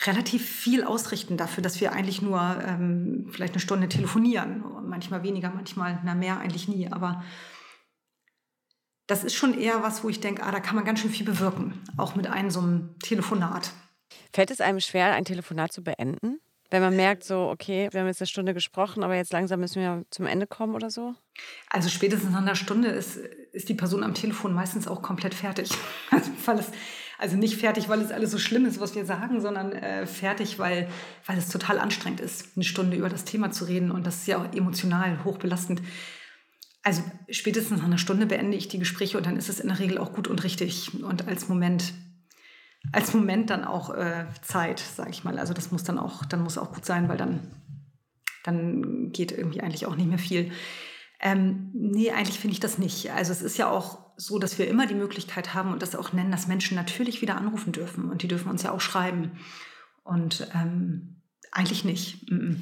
relativ 0.06 0.48
viel 0.48 0.84
ausrichten 0.84 1.36
dafür, 1.36 1.62
dass 1.62 1.80
wir 1.80 1.92
eigentlich 1.92 2.22
nur 2.22 2.40
ähm, 2.64 3.28
vielleicht 3.30 3.54
eine 3.54 3.60
Stunde 3.60 3.88
telefonieren. 3.88 4.64
Manchmal 4.88 5.22
weniger, 5.22 5.50
manchmal 5.50 6.00
na 6.04 6.14
mehr, 6.14 6.38
eigentlich 6.38 6.68
nie. 6.68 6.90
Aber 6.90 7.24
das 9.06 9.24
ist 9.24 9.34
schon 9.34 9.58
eher 9.58 9.82
was, 9.82 10.04
wo 10.04 10.08
ich 10.08 10.20
denke, 10.20 10.42
ah, 10.44 10.52
da 10.52 10.60
kann 10.60 10.76
man 10.76 10.84
ganz 10.84 11.00
schön 11.00 11.10
viel 11.10 11.26
bewirken, 11.26 11.82
auch 11.96 12.14
mit 12.14 12.26
einem 12.28 12.50
so 12.50 12.60
einem 12.60 12.98
Telefonat. 13.00 13.72
Fällt 14.32 14.50
es 14.50 14.60
einem 14.60 14.80
schwer, 14.80 15.14
ein 15.14 15.24
Telefonat 15.24 15.72
zu 15.72 15.82
beenden? 15.82 16.40
Wenn 16.70 16.82
man 16.82 16.94
merkt, 16.94 17.24
so, 17.24 17.48
okay, 17.48 17.88
wir 17.90 18.00
haben 18.00 18.08
jetzt 18.08 18.20
eine 18.20 18.26
Stunde 18.26 18.52
gesprochen, 18.52 19.02
aber 19.02 19.16
jetzt 19.16 19.32
langsam 19.32 19.60
müssen 19.60 19.80
wir 19.80 20.04
zum 20.10 20.26
Ende 20.26 20.46
kommen 20.46 20.74
oder 20.74 20.90
so? 20.90 21.14
Also 21.70 21.88
spätestens 21.88 22.30
nach 22.32 22.42
einer 22.42 22.54
Stunde 22.54 22.88
ist, 22.88 23.16
ist 23.16 23.70
die 23.70 23.74
Person 23.74 24.04
am 24.04 24.12
Telefon 24.12 24.52
meistens 24.52 24.86
auch 24.86 25.00
komplett 25.00 25.34
fertig. 25.34 25.70
Also, 26.10 26.30
weil 26.44 26.58
es, 26.58 26.70
also 27.18 27.36
nicht 27.36 27.56
fertig, 27.58 27.88
weil 27.88 28.00
es 28.00 28.12
alles 28.12 28.30
so 28.30 28.38
schlimm 28.38 28.64
ist, 28.64 28.80
was 28.80 28.94
wir 28.94 29.04
sagen, 29.04 29.40
sondern 29.40 29.72
äh, 29.72 30.06
fertig, 30.06 30.58
weil, 30.58 30.88
weil 31.26 31.36
es 31.36 31.48
total 31.48 31.78
anstrengend 31.78 32.20
ist, 32.20 32.56
eine 32.56 32.64
Stunde 32.64 32.96
über 32.96 33.08
das 33.08 33.24
Thema 33.24 33.50
zu 33.50 33.64
reden. 33.64 33.90
Und 33.90 34.06
das 34.06 34.18
ist 34.18 34.28
ja 34.28 34.38
auch 34.38 34.54
emotional 34.54 35.24
hochbelastend. 35.24 35.82
Also 36.82 37.02
spätestens 37.28 37.78
nach 37.78 37.86
einer 37.86 37.98
Stunde 37.98 38.26
beende 38.26 38.56
ich 38.56 38.68
die 38.68 38.78
Gespräche 38.78 39.18
und 39.18 39.26
dann 39.26 39.36
ist 39.36 39.48
es 39.48 39.60
in 39.60 39.68
der 39.68 39.80
Regel 39.80 39.98
auch 39.98 40.12
gut 40.12 40.28
und 40.28 40.44
richtig. 40.44 41.02
Und 41.02 41.26
als 41.26 41.48
Moment 41.48 41.92
als 42.92 43.12
Moment 43.12 43.50
dann 43.50 43.64
auch 43.64 43.90
äh, 43.90 44.26
Zeit, 44.42 44.78
sage 44.78 45.10
ich 45.10 45.24
mal. 45.24 45.38
Also 45.38 45.52
das 45.52 45.70
muss 45.70 45.84
dann 45.84 45.98
auch, 45.98 46.24
dann 46.24 46.42
muss 46.42 46.58
auch 46.58 46.72
gut 46.72 46.86
sein, 46.86 47.08
weil 47.08 47.16
dann, 47.16 47.40
dann 48.44 49.10
geht 49.12 49.32
irgendwie 49.32 49.60
eigentlich 49.60 49.86
auch 49.86 49.96
nicht 49.96 50.08
mehr 50.08 50.18
viel. 50.18 50.52
Ähm, 51.20 51.70
nee, 51.74 52.10
eigentlich 52.10 52.38
finde 52.38 52.52
ich 52.52 52.60
das 52.60 52.78
nicht. 52.78 53.10
Also 53.10 53.32
es 53.32 53.42
ist 53.42 53.58
ja 53.58 53.68
auch 53.68 54.07
so, 54.20 54.40
dass 54.40 54.58
wir 54.58 54.66
immer 54.66 54.86
die 54.86 54.96
Möglichkeit 54.96 55.54
haben 55.54 55.72
und 55.72 55.80
das 55.80 55.94
auch 55.94 56.12
nennen, 56.12 56.32
dass 56.32 56.48
Menschen 56.48 56.74
natürlich 56.74 57.22
wieder 57.22 57.36
anrufen 57.36 57.72
dürfen 57.72 58.10
und 58.10 58.22
die 58.22 58.28
dürfen 58.28 58.50
uns 58.50 58.64
ja 58.64 58.72
auch 58.72 58.80
schreiben. 58.80 59.38
Und 60.02 60.48
ähm, 60.54 61.22
eigentlich 61.52 61.84
nicht. 61.84 62.28
Mm 62.30 62.34
-mm. 62.34 62.56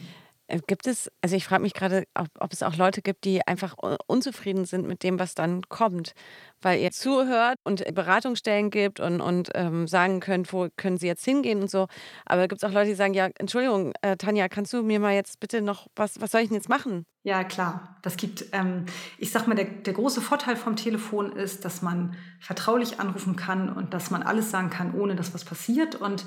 Äh, 0.48 0.61
gibt 0.66 0.87
es, 0.87 1.11
also 1.22 1.37
ich 1.37 1.44
frage 1.44 1.62
mich 1.62 1.74
gerade, 1.74 2.04
ob, 2.14 2.28
ob, 2.38 2.52
es 2.52 2.62
auch 2.62 2.76
Leute 2.76 3.02
gibt, 3.02 3.24
die 3.24 3.46
einfach 3.46 3.76
unzufrieden 4.06 4.64
sind 4.64 4.87
mit 4.87 5.02
dem, 5.02 5.18
was 5.18 5.35
dann 5.35 5.62
kommt, 5.68 6.14
weil 6.62 6.80
ihr 6.80 6.90
zuhört 6.90 7.59
und 7.64 7.85
Beratungsstellen 7.94 8.70
gibt 8.70 9.00
und, 9.00 9.20
und 9.20 9.50
ähm, 9.54 9.88
sagen 9.88 10.20
könnt, 10.20 10.52
wo 10.52 10.68
können 10.76 10.98
sie 10.98 11.06
jetzt 11.06 11.24
hingehen 11.24 11.62
und 11.62 11.70
so. 11.70 11.88
Aber 12.24 12.48
gibt 12.48 12.62
es 12.62 12.68
auch 12.68 12.72
Leute, 12.72 12.90
die 12.90 12.94
sagen, 12.94 13.14
ja, 13.14 13.28
Entschuldigung, 13.38 13.92
äh, 14.02 14.16
Tanja, 14.16 14.48
kannst 14.48 14.72
du 14.72 14.82
mir 14.82 15.00
mal 15.00 15.14
jetzt 15.14 15.40
bitte 15.40 15.62
noch, 15.62 15.88
was, 15.96 16.20
was 16.20 16.30
soll 16.30 16.42
ich 16.42 16.48
denn 16.48 16.56
jetzt 16.56 16.68
machen? 16.68 17.06
Ja, 17.22 17.42
klar. 17.42 17.96
Das 18.02 18.16
gibt, 18.16 18.46
ähm, 18.52 18.87
ich 19.18 19.32
sag 19.32 19.48
mal, 19.48 19.56
der, 19.56 19.64
der 19.64 19.94
große 19.94 20.20
Vorteil 20.20 20.54
vom 20.54 20.76
Telefon 20.76 21.32
ist, 21.32 21.64
dass 21.64 21.82
man 21.82 22.16
vertraulich 22.38 23.00
anrufen 23.00 23.35
kann 23.35 23.68
und 23.68 23.94
dass 23.94 24.12
man 24.12 24.22
alles 24.22 24.52
sagen 24.52 24.70
kann, 24.70 24.94
ohne 24.94 25.16
dass 25.16 25.35
was 25.35 25.44
passiert. 25.44 25.96
Und 25.96 26.24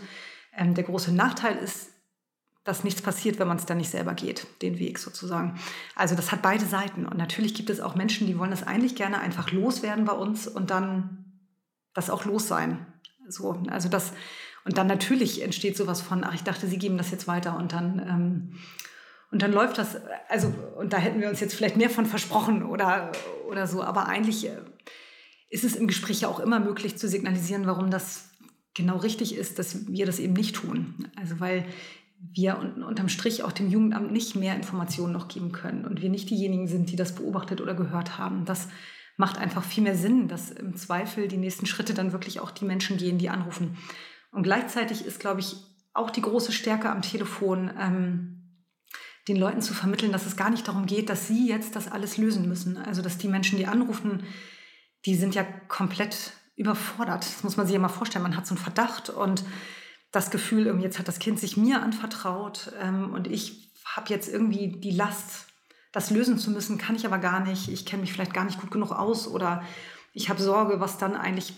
ähm, 0.58 0.74
der 0.76 0.84
große 0.84 1.14
Nachteil 1.14 1.56
ist, 1.56 1.92
dass 2.64 2.84
nichts 2.84 3.02
passiert, 3.02 3.40
wenn 3.40 3.48
man 3.48 3.58
es 3.58 3.66
dann 3.66 3.78
nicht 3.78 3.90
selber 3.90 4.14
geht, 4.14 4.46
den 4.62 4.80
Weg 4.80 5.00
sozusagen. 5.00 5.60
Also 5.96 6.16
das 6.16 6.32
hat 6.32 6.42
beide 6.42 6.66
Seiten. 6.66 7.06
Und 7.06 7.18
natürlich 7.18 7.54
gibt 7.54 7.70
es 7.70 7.80
auch 7.80 7.96
Menschen, 7.96 8.28
die 8.28 8.38
wollen 8.38 8.52
das 8.52 8.68
eigentlich 8.68 8.96
gerne 8.96 9.20
einfach 9.20 9.52
loswerden 9.52 10.06
bei 10.06 10.14
uns 10.14 10.48
und 10.48 10.70
dann 10.70 11.26
das 11.94 12.10
auch 12.10 12.26
los 12.26 12.48
sein. 12.48 12.86
So, 13.28 13.62
also 13.70 13.90
das, 13.90 14.14
und 14.66 14.78
dann 14.78 14.88
natürlich 14.88 15.42
entsteht 15.42 15.78
sowas 15.78 16.02
von, 16.02 16.24
ach, 16.24 16.34
ich 16.34 16.44
dachte, 16.44 16.68
Sie 16.68 16.78
geben 16.78 16.98
das 16.98 17.12
jetzt 17.12 17.28
weiter 17.28 17.58
und 17.58 17.74
dann, 17.74 18.00
ähm, 18.00 18.60
und 19.32 19.42
dann 19.42 19.52
läuft 19.52 19.78
das, 19.78 19.98
also, 20.28 20.54
und 20.78 20.92
da 20.94 20.98
hätten 20.98 21.22
wir 21.22 21.30
uns 21.30 21.40
jetzt 21.40 21.54
vielleicht 21.54 21.78
mehr 21.78 21.90
von 21.90 22.06
versprochen 22.06 22.64
oder, 22.64 23.12
oder 23.48 23.68
so, 23.68 23.84
aber 23.84 24.08
eigentlich 24.08 24.48
äh, 24.48 24.58
ist 25.50 25.64
es 25.64 25.76
im 25.76 25.88
Gespräch 25.88 26.22
ja 26.22 26.28
auch 26.28 26.40
immer 26.40 26.60
möglich 26.60 26.98
zu 26.98 27.08
signalisieren, 27.08 27.68
warum 27.68 27.92
das 27.92 28.30
genau 28.74 28.98
richtig 28.98 29.36
ist, 29.36 29.60
dass 29.60 29.88
wir 29.88 30.06
das 30.06 30.20
eben 30.20 30.34
nicht 30.34 30.56
tun. 30.56 31.08
Also 31.16 31.40
weil 31.40 31.66
wir 32.34 32.60
unterm 32.60 33.10
Strich 33.10 33.44
auch 33.44 33.52
dem 33.52 33.70
Jugendamt 33.70 34.12
nicht 34.12 34.36
mehr 34.36 34.56
Informationen 34.56 35.14
noch 35.14 35.28
geben 35.28 35.52
können 35.52 35.86
und 35.86 36.02
wir 36.02 36.10
nicht 36.10 36.30
diejenigen 36.30 36.68
sind, 36.68 36.92
die 36.92 36.96
das 36.96 37.16
beobachtet 37.16 37.62
oder 37.62 37.74
gehört 37.74 38.18
haben. 38.18 38.46
Das 38.46 38.68
macht 39.18 39.38
einfach 39.38 39.64
viel 39.64 39.84
mehr 39.84 39.96
Sinn, 39.96 40.28
dass 40.28 40.52
im 40.52 40.76
Zweifel 40.76 41.28
die 41.28 41.38
nächsten 41.38 41.66
Schritte 41.66 41.94
dann 41.94 42.12
wirklich 42.12 42.40
auch 42.40 42.52
die 42.52 42.66
Menschen 42.66 42.98
gehen, 42.98 43.18
die 43.18 43.30
anrufen. 43.30 43.78
Und 44.32 44.44
gleichzeitig 44.44 45.06
ist, 45.06 45.20
glaube 45.20 45.40
ich, 45.40 45.58
auch 45.94 46.10
die 46.10 46.22
große 46.22 46.52
Stärke 46.52 46.90
am 46.90 47.02
Telefon, 47.02 47.72
ähm, 47.80 48.36
den 49.28 49.38
Leuten 49.38 49.62
zu 49.62 49.74
vermitteln, 49.74 50.12
dass 50.12 50.26
es 50.26 50.38
gar 50.38 50.50
nicht 50.50 50.68
darum 50.68 50.86
geht, 50.86 51.10
dass 51.10 51.28
sie 51.28 51.48
jetzt 51.48 51.76
das 51.76 51.92
alles 51.92 52.18
lösen 52.18 52.48
müssen. 52.48 52.78
Also 52.78 53.02
dass 53.02 53.18
die 53.18 53.28
Menschen, 53.28 53.58
die 53.58 53.68
anrufen, 53.68 54.24
die 55.06 55.16
sind 55.16 55.36
ja 55.36 55.44
komplett 55.68 56.34
überfordert. 56.56 57.24
Das 57.24 57.44
muss 57.44 57.58
man 57.58 57.66
sich 57.66 57.74
ja 57.74 57.80
mal 57.80 57.90
vorstellen. 57.90 58.24
Man 58.24 58.36
hat 58.36 58.48
so 58.48 58.56
einen 58.56 58.64
Verdacht 58.64 59.10
und 59.10 59.44
das 60.12 60.32
Gefühl, 60.32 60.80
jetzt 60.82 61.00
hat 61.00 61.08
das 61.08 61.20
Kind 61.20 61.40
sich 61.40 61.58
mir 61.58 61.82
anvertraut 61.82 62.72
ähm, 62.82 63.14
und 63.14 63.28
ich 63.28 63.72
habe 63.86 64.10
jetzt 64.10 64.28
irgendwie 64.28 64.80
die 64.80 64.92
Last, 64.92 65.48
das 65.92 66.12
lösen 66.12 66.38
zu 66.38 66.52
müssen, 66.52 66.78
kann 66.78 66.96
ich 66.96 67.06
aber 67.06 67.18
gar 67.18 67.40
nicht. 67.40 67.70
Ich 67.70 67.86
kenne 67.86 68.02
mich 68.02 68.14
vielleicht 68.14 68.34
gar 68.34 68.46
nicht 68.46 68.60
gut 68.60 68.72
genug 68.72 68.92
aus 68.92 69.28
oder 69.28 69.64
ich 70.14 70.30
habe 70.30 70.42
Sorge, 70.42 70.80
was 70.80 70.98
dann 70.98 71.16
eigentlich 71.16 71.54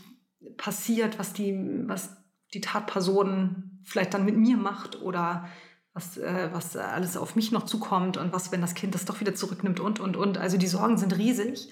passiert, 0.58 1.20
was 1.20 1.34
die, 1.34 1.54
was 1.86 2.18
die 2.54 2.62
Tatperson 2.62 3.80
vielleicht 3.84 4.14
dann 4.14 4.26
mit 4.26 4.38
mir 4.38 4.58
macht 4.58 5.02
oder 5.02 5.48
was, 5.94 6.18
äh, 6.18 6.50
was 6.52 6.76
alles 6.76 7.18
auf 7.18 7.36
mich 7.36 7.52
noch 7.52 7.64
zukommt 7.64 8.18
und 8.18 8.34
was, 8.34 8.52
wenn 8.52 8.62
das 8.62 8.76
Kind 8.76 8.96
das 8.96 9.06
doch 9.06 9.20
wieder 9.20 9.36
zurücknimmt 9.36 9.80
und, 9.80 10.00
und, 10.00 10.16
und. 10.16 10.38
Also 10.38 10.58
die 10.58 10.68
Sorgen 10.68 10.98
sind 10.98 11.18
riesig. 11.18 11.72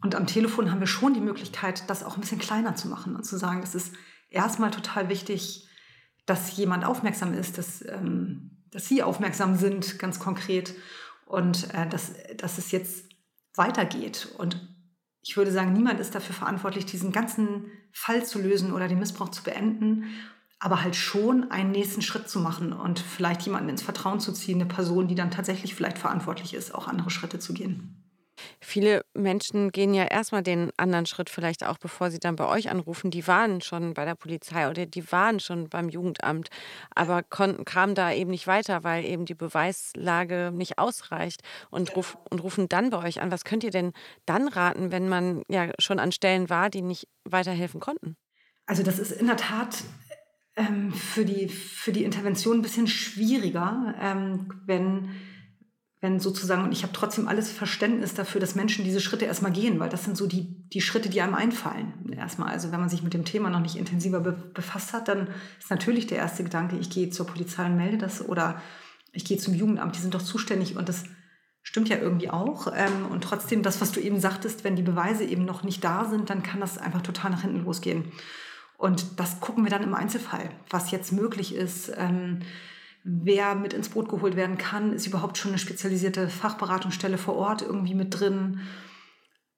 Und 0.00 0.14
am 0.14 0.26
Telefon 0.26 0.70
haben 0.70 0.80
wir 0.80 0.86
schon 0.86 1.14
die 1.14 1.20
Möglichkeit, 1.20 1.88
das 1.90 2.04
auch 2.04 2.16
ein 2.16 2.20
bisschen 2.20 2.38
kleiner 2.38 2.76
zu 2.76 2.88
machen 2.88 3.16
und 3.16 3.24
zu 3.24 3.36
sagen, 3.36 3.60
das 3.60 3.74
ist 3.74 3.94
erstmal 4.30 4.70
total 4.70 5.08
wichtig, 5.08 5.67
dass 6.28 6.56
jemand 6.56 6.84
aufmerksam 6.84 7.32
ist, 7.32 7.58
dass, 7.58 7.82
ähm, 7.88 8.50
dass 8.70 8.86
Sie 8.86 9.02
aufmerksam 9.02 9.56
sind, 9.56 9.98
ganz 9.98 10.20
konkret, 10.20 10.74
und 11.26 11.72
äh, 11.74 11.88
dass, 11.88 12.12
dass 12.36 12.58
es 12.58 12.70
jetzt 12.70 13.06
weitergeht. 13.54 14.28
Und 14.36 14.60
ich 15.22 15.36
würde 15.36 15.50
sagen, 15.50 15.72
niemand 15.72 16.00
ist 16.00 16.14
dafür 16.14 16.34
verantwortlich, 16.34 16.86
diesen 16.86 17.12
ganzen 17.12 17.66
Fall 17.92 18.24
zu 18.24 18.38
lösen 18.40 18.72
oder 18.72 18.88
den 18.88 18.98
Missbrauch 18.98 19.30
zu 19.30 19.42
beenden, 19.42 20.04
aber 20.58 20.82
halt 20.82 20.96
schon 20.96 21.50
einen 21.50 21.70
nächsten 21.70 22.02
Schritt 22.02 22.28
zu 22.28 22.40
machen 22.40 22.72
und 22.72 22.98
vielleicht 22.98 23.42
jemanden 23.42 23.68
ins 23.68 23.82
Vertrauen 23.82 24.20
zu 24.20 24.32
ziehen, 24.32 24.60
eine 24.60 24.68
Person, 24.68 25.08
die 25.08 25.14
dann 25.14 25.30
tatsächlich 25.30 25.74
vielleicht 25.74 25.98
verantwortlich 25.98 26.54
ist, 26.54 26.74
auch 26.74 26.88
andere 26.88 27.10
Schritte 27.10 27.38
zu 27.38 27.54
gehen. 27.54 28.07
Viele 28.60 29.04
Menschen 29.14 29.70
gehen 29.70 29.94
ja 29.94 30.04
erstmal 30.04 30.42
den 30.42 30.70
anderen 30.76 31.06
Schritt 31.06 31.30
vielleicht 31.30 31.64
auch, 31.64 31.78
bevor 31.78 32.10
sie 32.10 32.18
dann 32.18 32.36
bei 32.36 32.46
euch 32.46 32.70
anrufen. 32.70 33.10
Die 33.10 33.26
waren 33.26 33.60
schon 33.60 33.94
bei 33.94 34.04
der 34.04 34.14
Polizei 34.14 34.68
oder 34.68 34.86
die 34.86 35.10
waren 35.12 35.40
schon 35.40 35.68
beim 35.68 35.88
Jugendamt, 35.88 36.48
aber 36.94 37.22
konnten, 37.22 37.64
kamen 37.64 37.94
da 37.94 38.12
eben 38.12 38.30
nicht 38.30 38.46
weiter, 38.46 38.84
weil 38.84 39.04
eben 39.04 39.24
die 39.24 39.34
Beweislage 39.34 40.50
nicht 40.52 40.78
ausreicht 40.78 41.42
und, 41.70 41.94
ruf, 41.96 42.18
und 42.30 42.42
rufen 42.42 42.68
dann 42.68 42.90
bei 42.90 42.98
euch 42.98 43.20
an. 43.20 43.30
Was 43.30 43.44
könnt 43.44 43.64
ihr 43.64 43.70
denn 43.70 43.92
dann 44.26 44.48
raten, 44.48 44.92
wenn 44.92 45.08
man 45.08 45.42
ja 45.48 45.70
schon 45.78 45.98
an 45.98 46.12
Stellen 46.12 46.50
war, 46.50 46.70
die 46.70 46.82
nicht 46.82 47.08
weiterhelfen 47.24 47.80
konnten? 47.80 48.16
Also 48.66 48.82
das 48.82 48.98
ist 48.98 49.12
in 49.12 49.26
der 49.26 49.36
Tat 49.36 49.82
ähm, 50.56 50.92
für, 50.92 51.24
die, 51.24 51.48
für 51.48 51.92
die 51.92 52.04
Intervention 52.04 52.58
ein 52.58 52.62
bisschen 52.62 52.86
schwieriger, 52.86 53.94
ähm, 54.00 54.52
wenn 54.66 55.10
wenn 56.00 56.20
sozusagen, 56.20 56.62
und 56.62 56.72
ich 56.72 56.84
habe 56.84 56.92
trotzdem 56.92 57.26
alles 57.26 57.50
Verständnis 57.50 58.14
dafür, 58.14 58.40
dass 58.40 58.54
Menschen 58.54 58.84
diese 58.84 59.00
Schritte 59.00 59.24
erstmal 59.24 59.50
gehen, 59.50 59.80
weil 59.80 59.88
das 59.88 60.04
sind 60.04 60.16
so 60.16 60.26
die, 60.26 60.68
die 60.68 60.80
Schritte, 60.80 61.08
die 61.08 61.20
einem 61.20 61.34
einfallen. 61.34 62.12
Erstmal, 62.12 62.50
also 62.50 62.70
wenn 62.70 62.78
man 62.78 62.88
sich 62.88 63.02
mit 63.02 63.14
dem 63.14 63.24
Thema 63.24 63.50
noch 63.50 63.60
nicht 63.60 63.76
intensiver 63.76 64.20
be 64.20 64.32
befasst 64.32 64.92
hat, 64.92 65.08
dann 65.08 65.28
ist 65.58 65.70
natürlich 65.70 66.06
der 66.06 66.18
erste 66.18 66.44
Gedanke, 66.44 66.76
ich 66.76 66.90
gehe 66.90 67.10
zur 67.10 67.26
Polizei 67.26 67.66
und 67.66 67.76
melde 67.76 67.98
das 67.98 68.26
oder 68.26 68.62
ich 69.12 69.24
gehe 69.24 69.38
zum 69.38 69.54
Jugendamt, 69.54 69.96
die 69.96 70.00
sind 70.00 70.14
doch 70.14 70.22
zuständig 70.22 70.76
und 70.76 70.88
das 70.88 71.04
stimmt 71.62 71.88
ja 71.88 71.98
irgendwie 71.98 72.30
auch. 72.30 72.68
Ähm, 72.74 73.06
und 73.10 73.24
trotzdem, 73.24 73.62
das, 73.62 73.80
was 73.80 73.90
du 73.90 74.00
eben 74.00 74.20
sagtest, 74.20 74.62
wenn 74.62 74.76
die 74.76 74.82
Beweise 74.82 75.24
eben 75.24 75.44
noch 75.44 75.64
nicht 75.64 75.82
da 75.82 76.04
sind, 76.04 76.30
dann 76.30 76.44
kann 76.44 76.60
das 76.60 76.78
einfach 76.78 77.02
total 77.02 77.32
nach 77.32 77.42
hinten 77.42 77.64
losgehen. 77.64 78.12
Und 78.76 79.18
das 79.18 79.40
gucken 79.40 79.64
wir 79.64 79.70
dann 79.70 79.82
im 79.82 79.94
Einzelfall, 79.94 80.50
was 80.70 80.92
jetzt 80.92 81.12
möglich 81.12 81.54
ist. 81.54 81.92
Ähm, 81.96 82.40
wer 83.04 83.54
mit 83.54 83.72
ins 83.72 83.88
Boot 83.88 84.08
geholt 84.08 84.36
werden 84.36 84.58
kann. 84.58 84.92
Ist 84.92 85.06
überhaupt 85.06 85.38
schon 85.38 85.52
eine 85.52 85.58
spezialisierte 85.58 86.28
Fachberatungsstelle 86.28 87.18
vor 87.18 87.36
Ort 87.36 87.62
irgendwie 87.62 87.94
mit 87.94 88.18
drin? 88.18 88.60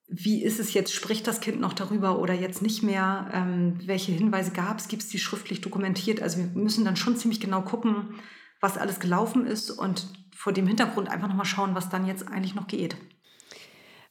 Wie 0.08 0.42
ist 0.42 0.58
es 0.58 0.74
jetzt? 0.74 0.92
Spricht 0.92 1.26
das 1.26 1.40
Kind 1.40 1.60
noch 1.60 1.72
darüber 1.72 2.18
oder 2.18 2.34
jetzt 2.34 2.62
nicht 2.62 2.82
mehr? 2.82 3.30
Ähm, 3.32 3.78
welche 3.86 4.12
Hinweise 4.12 4.50
gab 4.50 4.78
es? 4.78 4.88
Gibt 4.88 5.02
es 5.02 5.08
die 5.08 5.18
schriftlich 5.18 5.60
dokumentiert? 5.60 6.20
Also 6.20 6.38
wir 6.38 6.46
müssen 6.46 6.84
dann 6.84 6.96
schon 6.96 7.16
ziemlich 7.16 7.40
genau 7.40 7.62
gucken, 7.62 8.14
was 8.60 8.76
alles 8.76 8.98
gelaufen 8.98 9.46
ist 9.46 9.70
und 9.70 10.08
vor 10.34 10.52
dem 10.52 10.66
Hintergrund 10.66 11.08
einfach 11.08 11.28
nochmal 11.28 11.46
schauen, 11.46 11.74
was 11.74 11.90
dann 11.90 12.06
jetzt 12.06 12.26
eigentlich 12.28 12.54
noch 12.54 12.66
geht. 12.66 12.96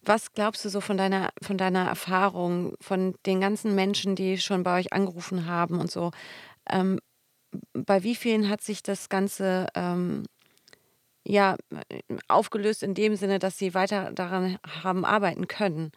Was 0.04 0.32
glaubst 0.34 0.63
du 0.63 0.70
so 0.70 0.80
von 0.80 0.98
deiner, 0.98 1.32
von 1.42 1.58
deiner 1.58 1.86
Erfahrung, 1.86 2.76
von 2.80 3.15
den 3.26 3.42
ganzen 3.42 3.76
Menschen, 3.76 4.15
die 4.15 4.38
schon 4.38 4.63
bei 4.63 4.80
euch 4.80 4.94
angerufen 4.94 5.46
haben 5.46 5.80
und 5.80 5.92
so? 5.92 6.12
Ähm, 6.70 7.00
bei 7.74 8.04
wie 8.04 8.16
vielen 8.16 8.50
hat 8.50 8.62
sich 8.62 8.84
das 8.84 9.10
Ganze 9.10 9.68
ähm, 9.76 10.24
ja 11.24 11.58
aufgelöst 12.28 12.84
in 12.84 12.94
dem 12.94 13.16
Sinne, 13.16 13.40
dass 13.40 13.58
sie 13.58 13.74
weiter 13.74 14.12
daran 14.12 14.58
haben 14.84 15.06
arbeiten 15.06 15.48
können? 15.48 15.92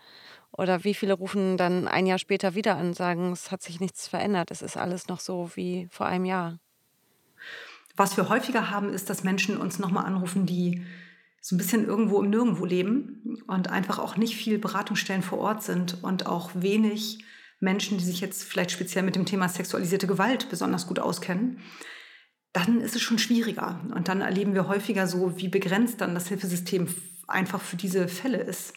Oder 0.52 0.84
wie 0.84 0.94
viele 0.94 1.14
rufen 1.14 1.56
dann 1.56 1.88
ein 1.88 2.06
Jahr 2.06 2.18
später 2.18 2.54
wieder 2.54 2.76
an 2.76 2.88
und 2.88 2.96
sagen, 2.96 3.32
es 3.32 3.50
hat 3.50 3.62
sich 3.62 3.80
nichts 3.80 4.06
verändert, 4.06 4.50
es 4.50 4.60
ist 4.60 4.76
alles 4.76 5.08
noch 5.08 5.20
so 5.20 5.50
wie 5.54 5.88
vor 5.90 6.06
einem 6.06 6.26
Jahr? 6.26 6.58
Was 7.96 8.16
wir 8.16 8.28
häufiger 8.28 8.70
haben, 8.70 8.92
ist, 8.92 9.08
dass 9.10 9.24
Menschen 9.24 9.56
uns 9.56 9.78
nochmal 9.78 10.04
anrufen, 10.04 10.46
die 10.46 10.84
so 11.40 11.56
ein 11.56 11.58
bisschen 11.58 11.86
irgendwo 11.86 12.22
im 12.22 12.30
Nirgendwo 12.30 12.64
leben 12.64 13.42
und 13.48 13.68
einfach 13.68 13.98
auch 13.98 14.16
nicht 14.16 14.36
viel 14.36 14.58
Beratungsstellen 14.58 15.22
vor 15.22 15.38
Ort 15.38 15.62
sind 15.62 16.02
und 16.02 16.26
auch 16.26 16.50
wenig 16.54 17.24
Menschen, 17.62 17.98
die 17.98 18.04
sich 18.04 18.20
jetzt 18.20 18.44
vielleicht 18.44 18.72
speziell 18.72 19.04
mit 19.04 19.16
dem 19.16 19.24
Thema 19.24 19.48
sexualisierte 19.48 20.06
Gewalt 20.06 20.50
besonders 20.50 20.86
gut 20.86 20.98
auskennen, 20.98 21.60
dann 22.52 22.80
ist 22.80 22.96
es 22.96 23.02
schon 23.02 23.18
schwieriger. 23.18 23.80
Und 23.94 24.08
dann 24.08 24.20
erleben 24.20 24.54
wir 24.54 24.68
häufiger 24.68 25.06
so, 25.06 25.38
wie 25.38 25.48
begrenzt 25.48 26.00
dann 26.00 26.14
das 26.14 26.28
Hilfesystem 26.28 26.88
einfach 27.28 27.60
für 27.60 27.76
diese 27.76 28.08
Fälle 28.08 28.38
ist. 28.38 28.74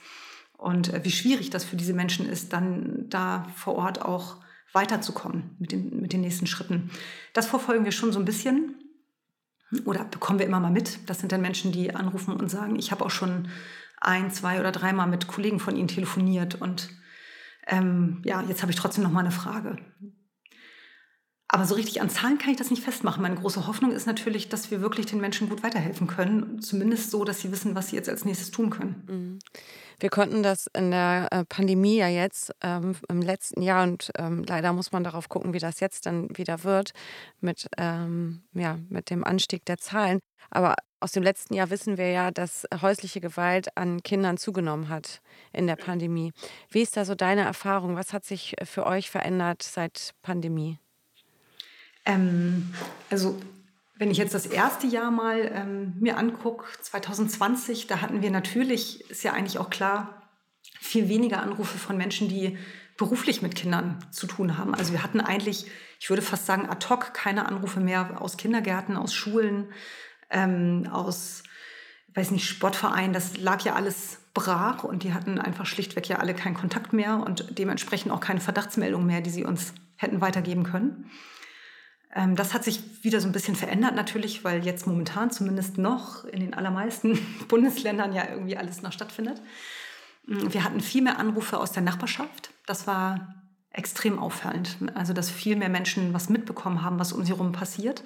Und 0.57 0.93
äh, 0.93 1.03
wie 1.03 1.11
schwierig 1.11 1.49
das 1.49 1.65
für 1.65 1.75
diese 1.75 1.93
Menschen 1.93 2.29
ist, 2.29 2.53
dann 2.53 3.09
da 3.09 3.47
vor 3.55 3.75
Ort 3.75 4.01
auch 4.01 4.37
weiterzukommen 4.71 5.55
mit 5.59 5.71
den, 5.71 6.01
mit 6.01 6.13
den 6.13 6.21
nächsten 6.21 6.47
Schritten. 6.47 6.91
Das 7.33 7.47
verfolgen 7.47 7.85
wir 7.85 7.91
schon 7.91 8.13
so 8.13 8.19
ein 8.19 8.25
bisschen 8.25 8.75
oder 9.85 10.05
bekommen 10.05 10.39
wir 10.39 10.45
immer 10.45 10.59
mal 10.59 10.71
mit. 10.71 11.09
Das 11.09 11.19
sind 11.19 11.31
dann 11.31 11.41
Menschen, 11.41 11.71
die 11.71 11.93
anrufen 11.95 12.35
und 12.35 12.49
sagen, 12.49 12.77
ich 12.77 12.91
habe 12.91 13.03
auch 13.03 13.09
schon 13.09 13.47
ein, 13.99 14.31
zwei 14.31 14.59
oder 14.59 14.71
dreimal 14.71 15.07
mit 15.07 15.27
Kollegen 15.27 15.59
von 15.59 15.75
ihnen 15.75 15.87
telefoniert 15.87 16.55
und 16.55 16.89
ähm, 17.67 18.21
ja, 18.25 18.43
jetzt 18.43 18.61
habe 18.61 18.71
ich 18.71 18.77
trotzdem 18.77 19.03
noch 19.03 19.11
mal 19.11 19.21
eine 19.21 19.31
Frage. 19.31 19.77
Aber 21.47 21.65
so 21.65 21.75
richtig 21.75 22.01
an 22.01 22.09
Zahlen 22.09 22.37
kann 22.37 22.51
ich 22.51 22.57
das 22.57 22.71
nicht 22.71 22.83
festmachen. 22.83 23.21
Meine 23.21 23.35
große 23.35 23.67
Hoffnung 23.67 23.91
ist 23.91 24.07
natürlich, 24.07 24.49
dass 24.49 24.71
wir 24.71 24.81
wirklich 24.81 25.05
den 25.05 25.21
Menschen 25.21 25.47
gut 25.47 25.63
weiterhelfen 25.63 26.07
können. 26.07 26.61
Zumindest 26.61 27.11
so, 27.11 27.23
dass 27.23 27.39
sie 27.39 27.51
wissen, 27.51 27.75
was 27.75 27.89
sie 27.89 27.95
jetzt 27.95 28.09
als 28.09 28.25
nächstes 28.25 28.51
tun 28.51 28.71
können. 28.71 29.03
Mhm. 29.07 29.39
Wir 29.99 30.09
konnten 30.09 30.43
das 30.43 30.67
in 30.75 30.91
der 30.91 31.27
äh, 31.31 31.45
Pandemie 31.45 31.97
ja 31.97 32.07
jetzt 32.07 32.53
ähm, 32.61 32.95
im 33.09 33.21
letzten 33.21 33.61
Jahr 33.61 33.83
und 33.83 34.11
ähm, 34.17 34.43
leider 34.47 34.73
muss 34.73 34.91
man 34.91 35.03
darauf 35.03 35.29
gucken, 35.29 35.53
wie 35.53 35.59
das 35.59 35.79
jetzt 35.79 36.05
dann 36.05 36.35
wieder 36.37 36.63
wird 36.63 36.91
mit, 37.41 37.67
ähm, 37.77 38.43
ja, 38.53 38.77
mit 38.89 39.09
dem 39.09 39.23
Anstieg 39.23 39.65
der 39.65 39.77
Zahlen. 39.77 40.19
Aber 40.49 40.75
aus 40.99 41.11
dem 41.11 41.23
letzten 41.23 41.53
Jahr 41.53 41.69
wissen 41.69 41.97
wir 41.97 42.09
ja, 42.09 42.31
dass 42.31 42.65
häusliche 42.81 43.21
Gewalt 43.21 43.75
an 43.77 44.01
Kindern 44.03 44.37
zugenommen 44.37 44.89
hat 44.89 45.21
in 45.53 45.67
der 45.67 45.75
Pandemie. 45.75 46.33
Wie 46.69 46.81
ist 46.81 46.97
da 46.97 47.05
so 47.05 47.15
deine 47.15 47.41
Erfahrung? 47.41 47.95
Was 47.95 48.13
hat 48.13 48.25
sich 48.25 48.55
für 48.63 48.85
euch 48.85 49.09
verändert 49.09 49.63
seit 49.63 50.11
Pandemie? 50.21 50.79
Ähm, 52.05 52.73
also 53.09 53.39
wenn 53.97 54.11
ich 54.11 54.17
jetzt 54.17 54.33
das 54.33 54.45
erste 54.45 54.87
Jahr 54.87 55.11
mal 55.11 55.51
ähm, 55.53 55.93
mir 55.99 56.17
angucke, 56.17 56.65
2020, 56.81 57.87
da 57.87 58.01
hatten 58.01 58.21
wir 58.21 58.31
natürlich, 58.31 59.09
ist 59.09 59.23
ja 59.23 59.33
eigentlich 59.33 59.57
auch 59.57 59.69
klar, 59.69 60.21
viel 60.79 61.07
weniger 61.07 61.41
Anrufe 61.41 61.77
von 61.77 61.97
Menschen, 61.97 62.27
die 62.27 62.57
beruflich 62.97 63.41
mit 63.41 63.55
Kindern 63.55 63.99
zu 64.11 64.27
tun 64.27 64.57
haben. 64.57 64.73
Also 64.73 64.93
wir 64.93 65.03
hatten 65.03 65.19
eigentlich, 65.19 65.65
ich 65.99 66.09
würde 66.09 66.21
fast 66.21 66.45
sagen, 66.45 66.69
ad 66.69 66.87
hoc 66.89 67.13
keine 67.13 67.45
Anrufe 67.45 67.79
mehr 67.79 68.21
aus 68.21 68.37
Kindergärten, 68.37 68.97
aus 68.97 69.13
Schulen, 69.13 69.67
ähm, 70.29 70.87
aus, 70.91 71.43
weiß 72.13 72.31
nicht, 72.31 72.47
Sportvereinen. 72.47 73.13
Das 73.13 73.37
lag 73.37 73.63
ja 73.63 73.75
alles 73.75 74.19
brach 74.33 74.83
und 74.83 75.03
die 75.03 75.13
hatten 75.13 75.39
einfach 75.39 75.65
schlichtweg 75.65 76.07
ja 76.07 76.17
alle 76.17 76.33
keinen 76.33 76.55
Kontakt 76.55 76.93
mehr 76.93 77.23
und 77.25 77.57
dementsprechend 77.57 78.11
auch 78.11 78.19
keine 78.19 78.41
Verdachtsmeldung 78.41 79.05
mehr, 79.05 79.21
die 79.21 79.29
sie 79.29 79.45
uns 79.45 79.73
hätten 79.97 80.21
weitergeben 80.21 80.63
können. 80.63 81.09
Ähm, 82.15 82.35
das 82.35 82.53
hat 82.53 82.63
sich 82.63 83.03
wieder 83.03 83.19
so 83.19 83.27
ein 83.27 83.33
bisschen 83.33 83.55
verändert 83.55 83.93
natürlich, 83.93 84.43
weil 84.43 84.65
jetzt 84.65 84.87
momentan 84.87 85.29
zumindest 85.29 85.77
noch 85.77 86.23
in 86.23 86.39
den 86.39 86.53
allermeisten 86.53 87.19
Bundesländern 87.49 88.13
ja 88.13 88.27
irgendwie 88.29 88.57
alles 88.57 88.81
noch 88.81 88.93
stattfindet. 88.93 89.41
Mm, 90.25 90.53
wir 90.53 90.63
hatten 90.63 90.79
viel 90.79 91.03
mehr 91.03 91.19
Anrufe 91.19 91.59
aus 91.59 91.73
der 91.73 91.83
Nachbarschaft. 91.83 92.51
Das 92.65 92.87
war 92.87 93.35
extrem 93.69 94.17
auffallend. 94.17 94.77
Also, 94.95 95.11
dass 95.11 95.29
viel 95.29 95.57
mehr 95.57 95.69
Menschen 95.69 96.13
was 96.13 96.29
mitbekommen 96.29 96.81
haben, 96.81 96.97
was 96.97 97.11
um 97.11 97.25
sie 97.25 97.33
herum 97.33 97.51
passiert, 97.51 98.03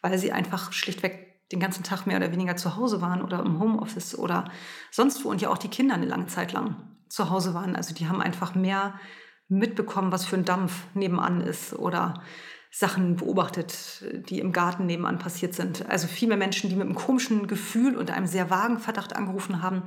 weil 0.00 0.16
sie 0.16 0.32
einfach 0.32 0.72
schlichtweg 0.72 1.26
den 1.50 1.60
ganzen 1.60 1.82
Tag 1.82 2.06
mehr 2.06 2.18
oder 2.18 2.30
weniger 2.30 2.56
zu 2.56 2.76
Hause 2.76 3.00
waren 3.00 3.22
oder 3.22 3.40
im 3.40 3.58
Homeoffice 3.58 4.16
oder 4.16 4.50
sonst 4.92 5.24
wo 5.24 5.30
und 5.30 5.40
ja 5.40 5.48
auch 5.48 5.58
die 5.58 5.68
Kinder 5.68 5.94
eine 5.94 6.06
lange 6.06 6.26
Zeit 6.26 6.52
lang 6.52 6.76
zu 7.08 7.30
Hause 7.30 7.54
waren. 7.54 7.74
Also 7.74 7.94
die 7.94 8.06
haben 8.06 8.20
einfach 8.20 8.54
mehr 8.54 9.00
mitbekommen, 9.48 10.12
was 10.12 10.26
für 10.26 10.36
ein 10.36 10.44
Dampf 10.44 10.84
nebenan 10.94 11.40
ist 11.40 11.72
oder 11.72 12.22
Sachen 12.70 13.16
beobachtet, 13.16 14.04
die 14.28 14.40
im 14.40 14.52
Garten 14.52 14.86
nebenan 14.86 15.18
passiert 15.18 15.54
sind. 15.54 15.88
Also 15.88 16.06
viel 16.06 16.28
mehr 16.28 16.36
Menschen, 16.36 16.68
die 16.68 16.76
mit 16.76 16.86
einem 16.86 16.94
komischen 16.94 17.46
Gefühl 17.46 17.96
und 17.96 18.10
einem 18.10 18.26
sehr 18.26 18.50
vagen 18.50 18.78
Verdacht 18.78 19.16
angerufen 19.16 19.62
haben 19.62 19.82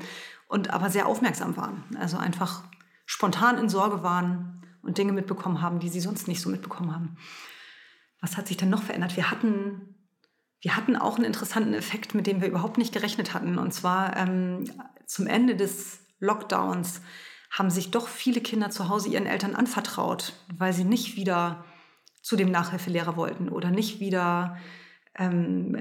und 0.47 0.71
aber 0.71 0.89
sehr 0.89 1.05
aufmerksam 1.05 1.55
waren. 1.57 1.83
Also 1.99 2.17
einfach 2.17 2.63
spontan 3.05 3.57
in 3.57 3.69
Sorge 3.69 4.03
waren 4.03 4.63
und 4.81 4.97
Dinge 4.97 5.13
mitbekommen 5.13 5.61
haben, 5.61 5.79
die 5.79 5.89
sie 5.89 5.99
sonst 5.99 6.27
nicht 6.27 6.41
so 6.41 6.49
mitbekommen 6.49 6.93
haben. 6.93 7.17
Was 8.19 8.37
hat 8.37 8.47
sich 8.47 8.57
denn 8.57 8.69
noch 8.69 8.83
verändert? 8.83 9.15
Wir 9.15 9.29
hatten, 9.29 9.95
wir 10.59 10.75
hatten 10.75 10.95
auch 10.95 11.15
einen 11.15 11.25
interessanten 11.25 11.73
Effekt, 11.73 12.15
mit 12.15 12.25
dem 12.25 12.41
wir 12.41 12.47
überhaupt 12.47 12.77
nicht 12.77 12.93
gerechnet 12.93 13.33
hatten. 13.33 13.57
Und 13.57 13.73
zwar 13.73 14.17
ähm, 14.17 14.65
zum 15.05 15.27
Ende 15.27 15.55
des 15.55 15.99
Lockdowns 16.19 17.01
haben 17.51 17.69
sich 17.69 17.91
doch 17.91 18.07
viele 18.07 18.41
Kinder 18.41 18.69
zu 18.69 18.89
Hause 18.89 19.09
ihren 19.09 19.25
Eltern 19.25 19.55
anvertraut, 19.55 20.33
weil 20.55 20.73
sie 20.73 20.85
nicht 20.85 21.15
wieder 21.15 21.65
zu 22.21 22.35
dem 22.35 22.51
Nachhilfelehrer 22.51 23.15
wollten 23.15 23.49
oder 23.49 23.71
nicht 23.71 23.99
wieder 23.99 24.57
ähm, 25.17 25.77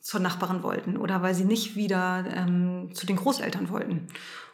zur 0.00 0.20
Nachbarin 0.20 0.62
wollten 0.62 0.96
oder 0.96 1.22
weil 1.22 1.34
sie 1.34 1.44
nicht 1.44 1.76
wieder 1.76 2.24
ähm, 2.34 2.94
zu 2.94 3.06
den 3.06 3.16
Großeltern 3.16 3.70
wollten. 3.70 4.08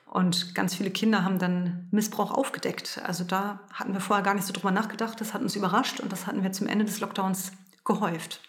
Und 0.06 0.54
ganz 0.56 0.74
viele 0.74 0.90
Kinder 0.90 1.24
haben 1.24 1.38
dann 1.38 1.88
Missbrauch 1.92 2.32
aufgedeckt. 2.32 3.00
Also 3.04 3.22
da 3.22 3.60
hatten 3.72 3.92
wir 3.92 4.00
vorher 4.00 4.24
gar 4.24 4.34
nicht 4.34 4.46
so 4.46 4.52
drüber 4.52 4.72
nachgedacht. 4.72 5.20
Das 5.20 5.34
hat 5.34 5.42
uns 5.42 5.54
überrascht 5.54 6.00
und 6.00 6.10
das 6.10 6.26
hatten 6.26 6.42
wir 6.42 6.50
zum 6.50 6.66
Ende 6.66 6.84
des 6.84 6.98
Lockdowns 6.98 7.52
gehäuft. 7.84 8.40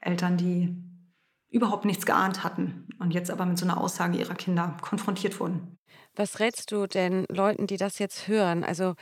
Eltern, 0.00 0.36
die 0.36 0.76
überhaupt 1.48 1.84
nichts 1.84 2.06
geahnt 2.06 2.44
hatten 2.44 2.88
und 2.98 3.12
jetzt 3.12 3.30
aber 3.30 3.46
mit 3.46 3.58
so 3.58 3.64
einer 3.64 3.78
Aussage 3.78 4.18
ihrer 4.18 4.34
Kinder 4.34 4.76
konfrontiert 4.80 5.38
wurden. 5.38 5.76
Was 6.14 6.40
rätst 6.40 6.70
du 6.72 6.86
denn 6.86 7.24
Leuten, 7.30 7.66
die 7.66 7.76
das 7.76 7.98
jetzt 7.98 8.28
hören? 8.28 8.64
Also 8.64 8.94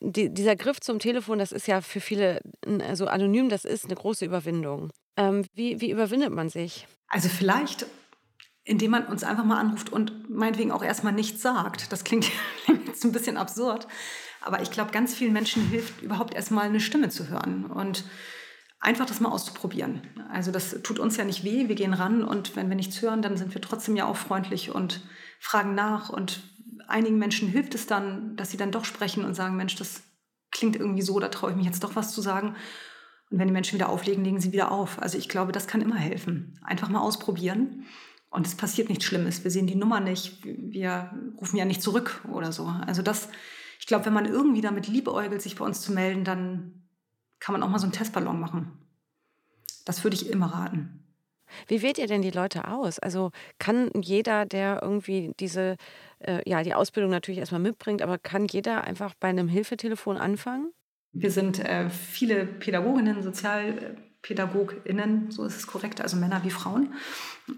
die, 0.00 0.32
dieser 0.32 0.56
Griff 0.56 0.80
zum 0.80 0.98
Telefon, 0.98 1.38
das 1.38 1.52
ist 1.52 1.66
ja 1.66 1.80
für 1.80 2.00
viele, 2.00 2.40
also 2.80 3.06
anonym, 3.06 3.48
das 3.48 3.64
ist 3.64 3.84
eine 3.84 3.94
große 3.94 4.24
Überwindung. 4.24 4.90
Ähm, 5.16 5.44
wie, 5.54 5.80
wie 5.80 5.90
überwindet 5.90 6.32
man 6.32 6.48
sich? 6.48 6.86
Also 7.08 7.28
vielleicht, 7.28 7.86
indem 8.64 8.92
man 8.92 9.06
uns 9.06 9.24
einfach 9.24 9.44
mal 9.44 9.60
anruft 9.60 9.92
und 9.92 10.30
meinetwegen 10.30 10.72
auch 10.72 10.82
erstmal 10.82 11.12
nichts 11.12 11.42
sagt. 11.42 11.92
Das 11.92 12.04
klingt 12.04 12.30
jetzt 12.86 13.04
ein 13.04 13.12
bisschen 13.12 13.36
absurd, 13.36 13.86
aber 14.40 14.62
ich 14.62 14.70
glaube, 14.70 14.92
ganz 14.92 15.14
vielen 15.14 15.32
Menschen 15.32 15.68
hilft 15.68 16.02
überhaupt 16.02 16.34
erstmal 16.34 16.66
eine 16.66 16.80
Stimme 16.80 17.10
zu 17.10 17.28
hören 17.28 17.66
und 17.66 18.04
einfach 18.80 19.06
das 19.06 19.20
mal 19.20 19.30
auszuprobieren. 19.30 20.02
Also 20.30 20.50
das 20.50 20.82
tut 20.82 20.98
uns 20.98 21.16
ja 21.16 21.24
nicht 21.24 21.44
weh, 21.44 21.68
wir 21.68 21.76
gehen 21.76 21.94
ran 21.94 22.24
und 22.24 22.56
wenn 22.56 22.68
wir 22.68 22.76
nichts 22.76 23.00
hören, 23.00 23.22
dann 23.22 23.36
sind 23.36 23.54
wir 23.54 23.60
trotzdem 23.60 23.94
ja 23.94 24.06
auch 24.06 24.16
freundlich 24.16 24.70
und 24.70 25.00
fragen 25.38 25.74
nach 25.74 26.08
und 26.08 26.42
einigen 26.92 27.18
Menschen 27.18 27.48
hilft 27.48 27.74
es 27.74 27.86
dann, 27.86 28.36
dass 28.36 28.50
sie 28.50 28.56
dann 28.56 28.70
doch 28.70 28.84
sprechen 28.84 29.24
und 29.24 29.34
sagen, 29.34 29.56
Mensch, 29.56 29.76
das 29.76 30.02
klingt 30.50 30.76
irgendwie 30.76 31.02
so, 31.02 31.18
da 31.18 31.28
traue 31.28 31.50
ich 31.50 31.56
mich 31.56 31.66
jetzt 31.66 31.82
doch 31.82 31.96
was 31.96 32.14
zu 32.14 32.20
sagen. 32.20 32.54
Und 33.30 33.38
wenn 33.38 33.48
die 33.48 33.52
Menschen 33.52 33.74
wieder 33.74 33.88
auflegen, 33.88 34.24
legen 34.24 34.40
sie 34.40 34.52
wieder 34.52 34.70
auf. 34.70 35.00
Also 35.00 35.18
ich 35.18 35.28
glaube, 35.28 35.52
das 35.52 35.66
kann 35.66 35.80
immer 35.80 35.96
helfen. 35.96 36.60
Einfach 36.62 36.88
mal 36.88 37.00
ausprobieren. 37.00 37.86
Und 38.30 38.46
es 38.46 38.54
passiert 38.54 38.88
nichts 38.88 39.04
Schlimmes. 39.04 39.44
Wir 39.44 39.50
sehen 39.50 39.66
die 39.66 39.74
Nummer 39.74 40.00
nicht. 40.00 40.38
Wir 40.44 41.10
rufen 41.40 41.56
ja 41.56 41.64
nicht 41.64 41.82
zurück 41.82 42.22
oder 42.30 42.52
so. 42.52 42.66
Also 42.86 43.02
das, 43.02 43.28
ich 43.80 43.86
glaube, 43.86 44.06
wenn 44.06 44.12
man 44.12 44.26
irgendwie 44.26 44.60
damit 44.60 44.86
liebäugelt, 44.86 45.42
sich 45.42 45.56
bei 45.56 45.64
uns 45.64 45.80
zu 45.80 45.92
melden, 45.92 46.24
dann 46.24 46.82
kann 47.40 47.54
man 47.54 47.62
auch 47.62 47.68
mal 47.68 47.78
so 47.78 47.84
einen 47.84 47.92
Testballon 47.92 48.38
machen. 48.38 48.72
Das 49.84 50.04
würde 50.04 50.14
ich 50.14 50.30
immer 50.30 50.46
raten. 50.46 51.02
Wie 51.66 51.82
wählt 51.82 51.98
ihr 51.98 52.06
denn 52.06 52.22
die 52.22 52.30
Leute 52.30 52.68
aus? 52.68 52.98
Also 52.98 53.30
kann 53.58 53.90
jeder, 53.94 54.46
der 54.46 54.80
irgendwie 54.82 55.32
diese, 55.38 55.76
äh, 56.26 56.48
ja, 56.48 56.62
die 56.62 56.74
Ausbildung 56.74 57.10
natürlich 57.10 57.38
erstmal 57.38 57.60
mitbringt, 57.60 58.02
aber 58.02 58.18
kann 58.18 58.46
jeder 58.46 58.84
einfach 58.84 59.14
bei 59.14 59.28
einem 59.28 59.48
Hilfetelefon 59.48 60.16
anfangen? 60.16 60.72
Wir 61.12 61.30
sind 61.30 61.60
äh, 61.60 61.90
viele 61.90 62.46
Pädagoginnen, 62.46 63.22
SozialpädagogInnen, 63.22 65.30
so 65.30 65.44
ist 65.44 65.56
es 65.56 65.66
korrekt, 65.66 66.00
also 66.00 66.16
Männer 66.16 66.42
wie 66.44 66.50
Frauen. 66.50 66.94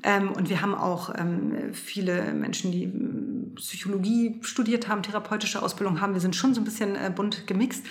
Ähm, 0.03 0.33
und 0.33 0.49
wir 0.49 0.61
haben 0.61 0.75
auch 0.75 1.15
ähm, 1.17 1.73
viele 1.73 2.35
Menschen, 2.35 2.73
die 2.73 2.87
hm, 2.87 3.53
Psychologie 3.57 4.41
studiert 4.43 4.89
haben, 4.89 5.05
therapeutische 5.05 5.63
Ausbildung 5.63 6.01
haben. 6.01 6.15
Wir 6.15 6.21
sind 6.21 6.35
schon 6.35 6.55
so 6.55 6.61
ein 6.61 6.65
bisschen 6.65 6.97
äh, 6.97 7.13
bunt 7.15 7.47
gemixt. 7.47 7.87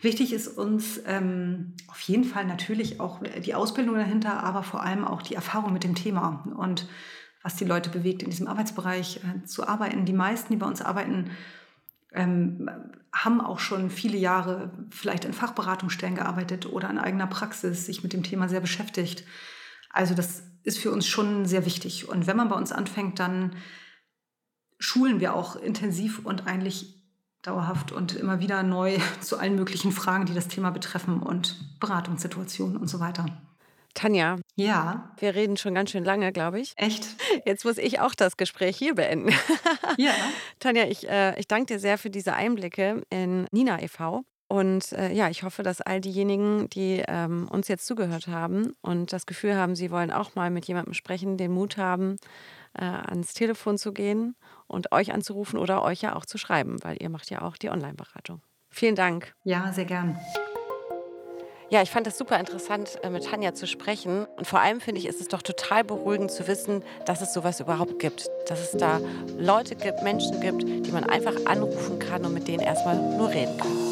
Wichtig 0.00 0.32
ist 0.32 0.48
uns 0.48 1.02
ähm, 1.06 1.74
auf 1.86 2.00
jeden 2.00 2.24
Fall 2.24 2.44
natürlich 2.44 2.98
auch 2.98 3.20
die 3.44 3.54
Ausbildung 3.54 3.94
dahinter, 3.94 4.42
aber 4.42 4.64
vor 4.64 4.82
allem 4.82 5.04
auch 5.04 5.22
die 5.22 5.36
Erfahrung 5.36 5.72
mit 5.72 5.84
dem 5.84 5.94
Thema 5.94 6.44
und 6.56 6.88
was 7.42 7.56
die 7.56 7.64
Leute 7.64 7.90
bewegt, 7.90 8.22
in 8.22 8.30
diesem 8.30 8.48
Arbeitsbereich 8.48 9.20
äh, 9.24 9.44
zu 9.44 9.66
arbeiten. 9.66 10.04
Die 10.04 10.12
meisten, 10.12 10.52
die 10.52 10.58
bei 10.58 10.66
uns 10.66 10.82
arbeiten, 10.82 11.30
ähm, 12.12 12.70
haben 13.12 13.40
auch 13.40 13.58
schon 13.58 13.90
viele 13.90 14.16
Jahre 14.16 14.70
vielleicht 14.90 15.24
in 15.24 15.32
Fachberatungsstellen 15.32 16.16
gearbeitet 16.16 16.66
oder 16.66 16.88
in 16.88 16.98
eigener 16.98 17.26
Praxis 17.26 17.86
sich 17.86 18.02
mit 18.02 18.12
dem 18.12 18.22
Thema 18.22 18.48
sehr 18.48 18.60
beschäftigt. 18.60 19.24
Also 19.90 20.14
das 20.14 20.44
ist 20.62 20.78
für 20.78 20.90
uns 20.90 21.06
schon 21.06 21.44
sehr 21.46 21.66
wichtig. 21.66 22.08
Und 22.08 22.26
wenn 22.26 22.36
man 22.36 22.48
bei 22.48 22.56
uns 22.56 22.72
anfängt, 22.72 23.18
dann 23.18 23.56
schulen 24.78 25.20
wir 25.20 25.34
auch 25.34 25.56
intensiv 25.56 26.20
und 26.24 26.46
eigentlich 26.46 27.02
dauerhaft 27.42 27.92
und 27.92 28.14
immer 28.14 28.40
wieder 28.40 28.62
neu 28.62 28.98
zu 29.20 29.38
allen 29.38 29.56
möglichen 29.56 29.92
Fragen, 29.92 30.26
die 30.26 30.34
das 30.34 30.48
Thema 30.48 30.70
betreffen 30.70 31.20
und 31.20 31.78
Beratungssituationen 31.80 32.76
und 32.76 32.88
so 32.88 33.00
weiter. 33.00 33.26
Tanja. 33.94 34.38
Ja. 34.56 35.12
Wir 35.18 35.34
reden 35.34 35.56
schon 35.56 35.74
ganz 35.74 35.90
schön 35.90 36.04
lange, 36.04 36.32
glaube 36.32 36.60
ich. 36.60 36.72
Echt? 36.76 37.06
Jetzt 37.44 37.64
muss 37.64 37.78
ich 37.78 38.00
auch 38.00 38.14
das 38.14 38.36
Gespräch 38.36 38.76
hier 38.76 38.94
beenden. 38.94 39.34
Ja. 39.98 40.12
Tanja, 40.58 40.84
ich, 40.84 41.08
äh, 41.08 41.38
ich 41.38 41.48
danke 41.48 41.74
dir 41.74 41.78
sehr 41.78 41.98
für 41.98 42.10
diese 42.10 42.34
Einblicke 42.34 43.02
in 43.10 43.46
Nina 43.52 43.82
e.V. 43.82 44.24
Und 44.52 44.92
äh, 44.92 45.12
ja, 45.12 45.30
ich 45.30 45.44
hoffe, 45.44 45.62
dass 45.62 45.80
all 45.80 46.02
diejenigen, 46.02 46.68
die 46.68 47.02
ähm, 47.08 47.48
uns 47.50 47.68
jetzt 47.68 47.86
zugehört 47.86 48.26
haben 48.26 48.74
und 48.82 49.12
das 49.12 49.24
Gefühl 49.24 49.56
haben, 49.56 49.74
sie 49.74 49.90
wollen 49.90 50.10
auch 50.10 50.34
mal 50.34 50.50
mit 50.50 50.66
jemandem 50.66 50.92
sprechen, 50.92 51.38
den 51.38 51.52
Mut 51.52 51.78
haben, 51.78 52.16
äh, 52.74 52.84
ans 52.84 53.32
Telefon 53.32 53.78
zu 53.78 53.94
gehen 53.94 54.36
und 54.66 54.92
euch 54.92 55.14
anzurufen 55.14 55.58
oder 55.58 55.82
euch 55.82 56.02
ja 56.02 56.14
auch 56.14 56.26
zu 56.26 56.36
schreiben, 56.36 56.76
weil 56.82 56.98
ihr 57.00 57.08
macht 57.08 57.30
ja 57.30 57.40
auch 57.40 57.56
die 57.56 57.70
Online-Beratung. 57.70 58.42
Vielen 58.68 58.94
Dank. 58.94 59.34
Ja, 59.44 59.72
sehr 59.72 59.86
gern. 59.86 60.18
Ja, 61.72 61.80
ich 61.80 61.90
fand 61.90 62.06
es 62.06 62.18
super 62.18 62.38
interessant, 62.38 62.98
äh, 63.02 63.08
mit 63.08 63.24
Tanja 63.24 63.54
zu 63.54 63.66
sprechen. 63.66 64.26
Und 64.36 64.46
vor 64.46 64.60
allem 64.60 64.78
finde 64.78 65.00
ich, 65.00 65.06
ist 65.06 65.22
es 65.22 65.28
doch 65.28 65.40
total 65.40 65.84
beruhigend 65.84 66.30
zu 66.30 66.46
wissen, 66.46 66.84
dass 67.06 67.22
es 67.22 67.32
sowas 67.32 67.60
überhaupt 67.60 67.98
gibt. 67.98 68.28
Dass 68.46 68.60
es 68.60 68.72
da 68.72 69.00
Leute 69.38 69.74
gibt, 69.74 70.02
Menschen 70.02 70.38
gibt, 70.42 70.64
die 70.64 70.92
man 70.92 71.04
einfach 71.04 71.32
anrufen 71.46 71.98
kann 71.98 72.26
und 72.26 72.34
mit 72.34 72.46
denen 72.46 72.60
erstmal 72.60 72.96
nur 73.16 73.30
reden 73.30 73.56
kann. 73.56 73.91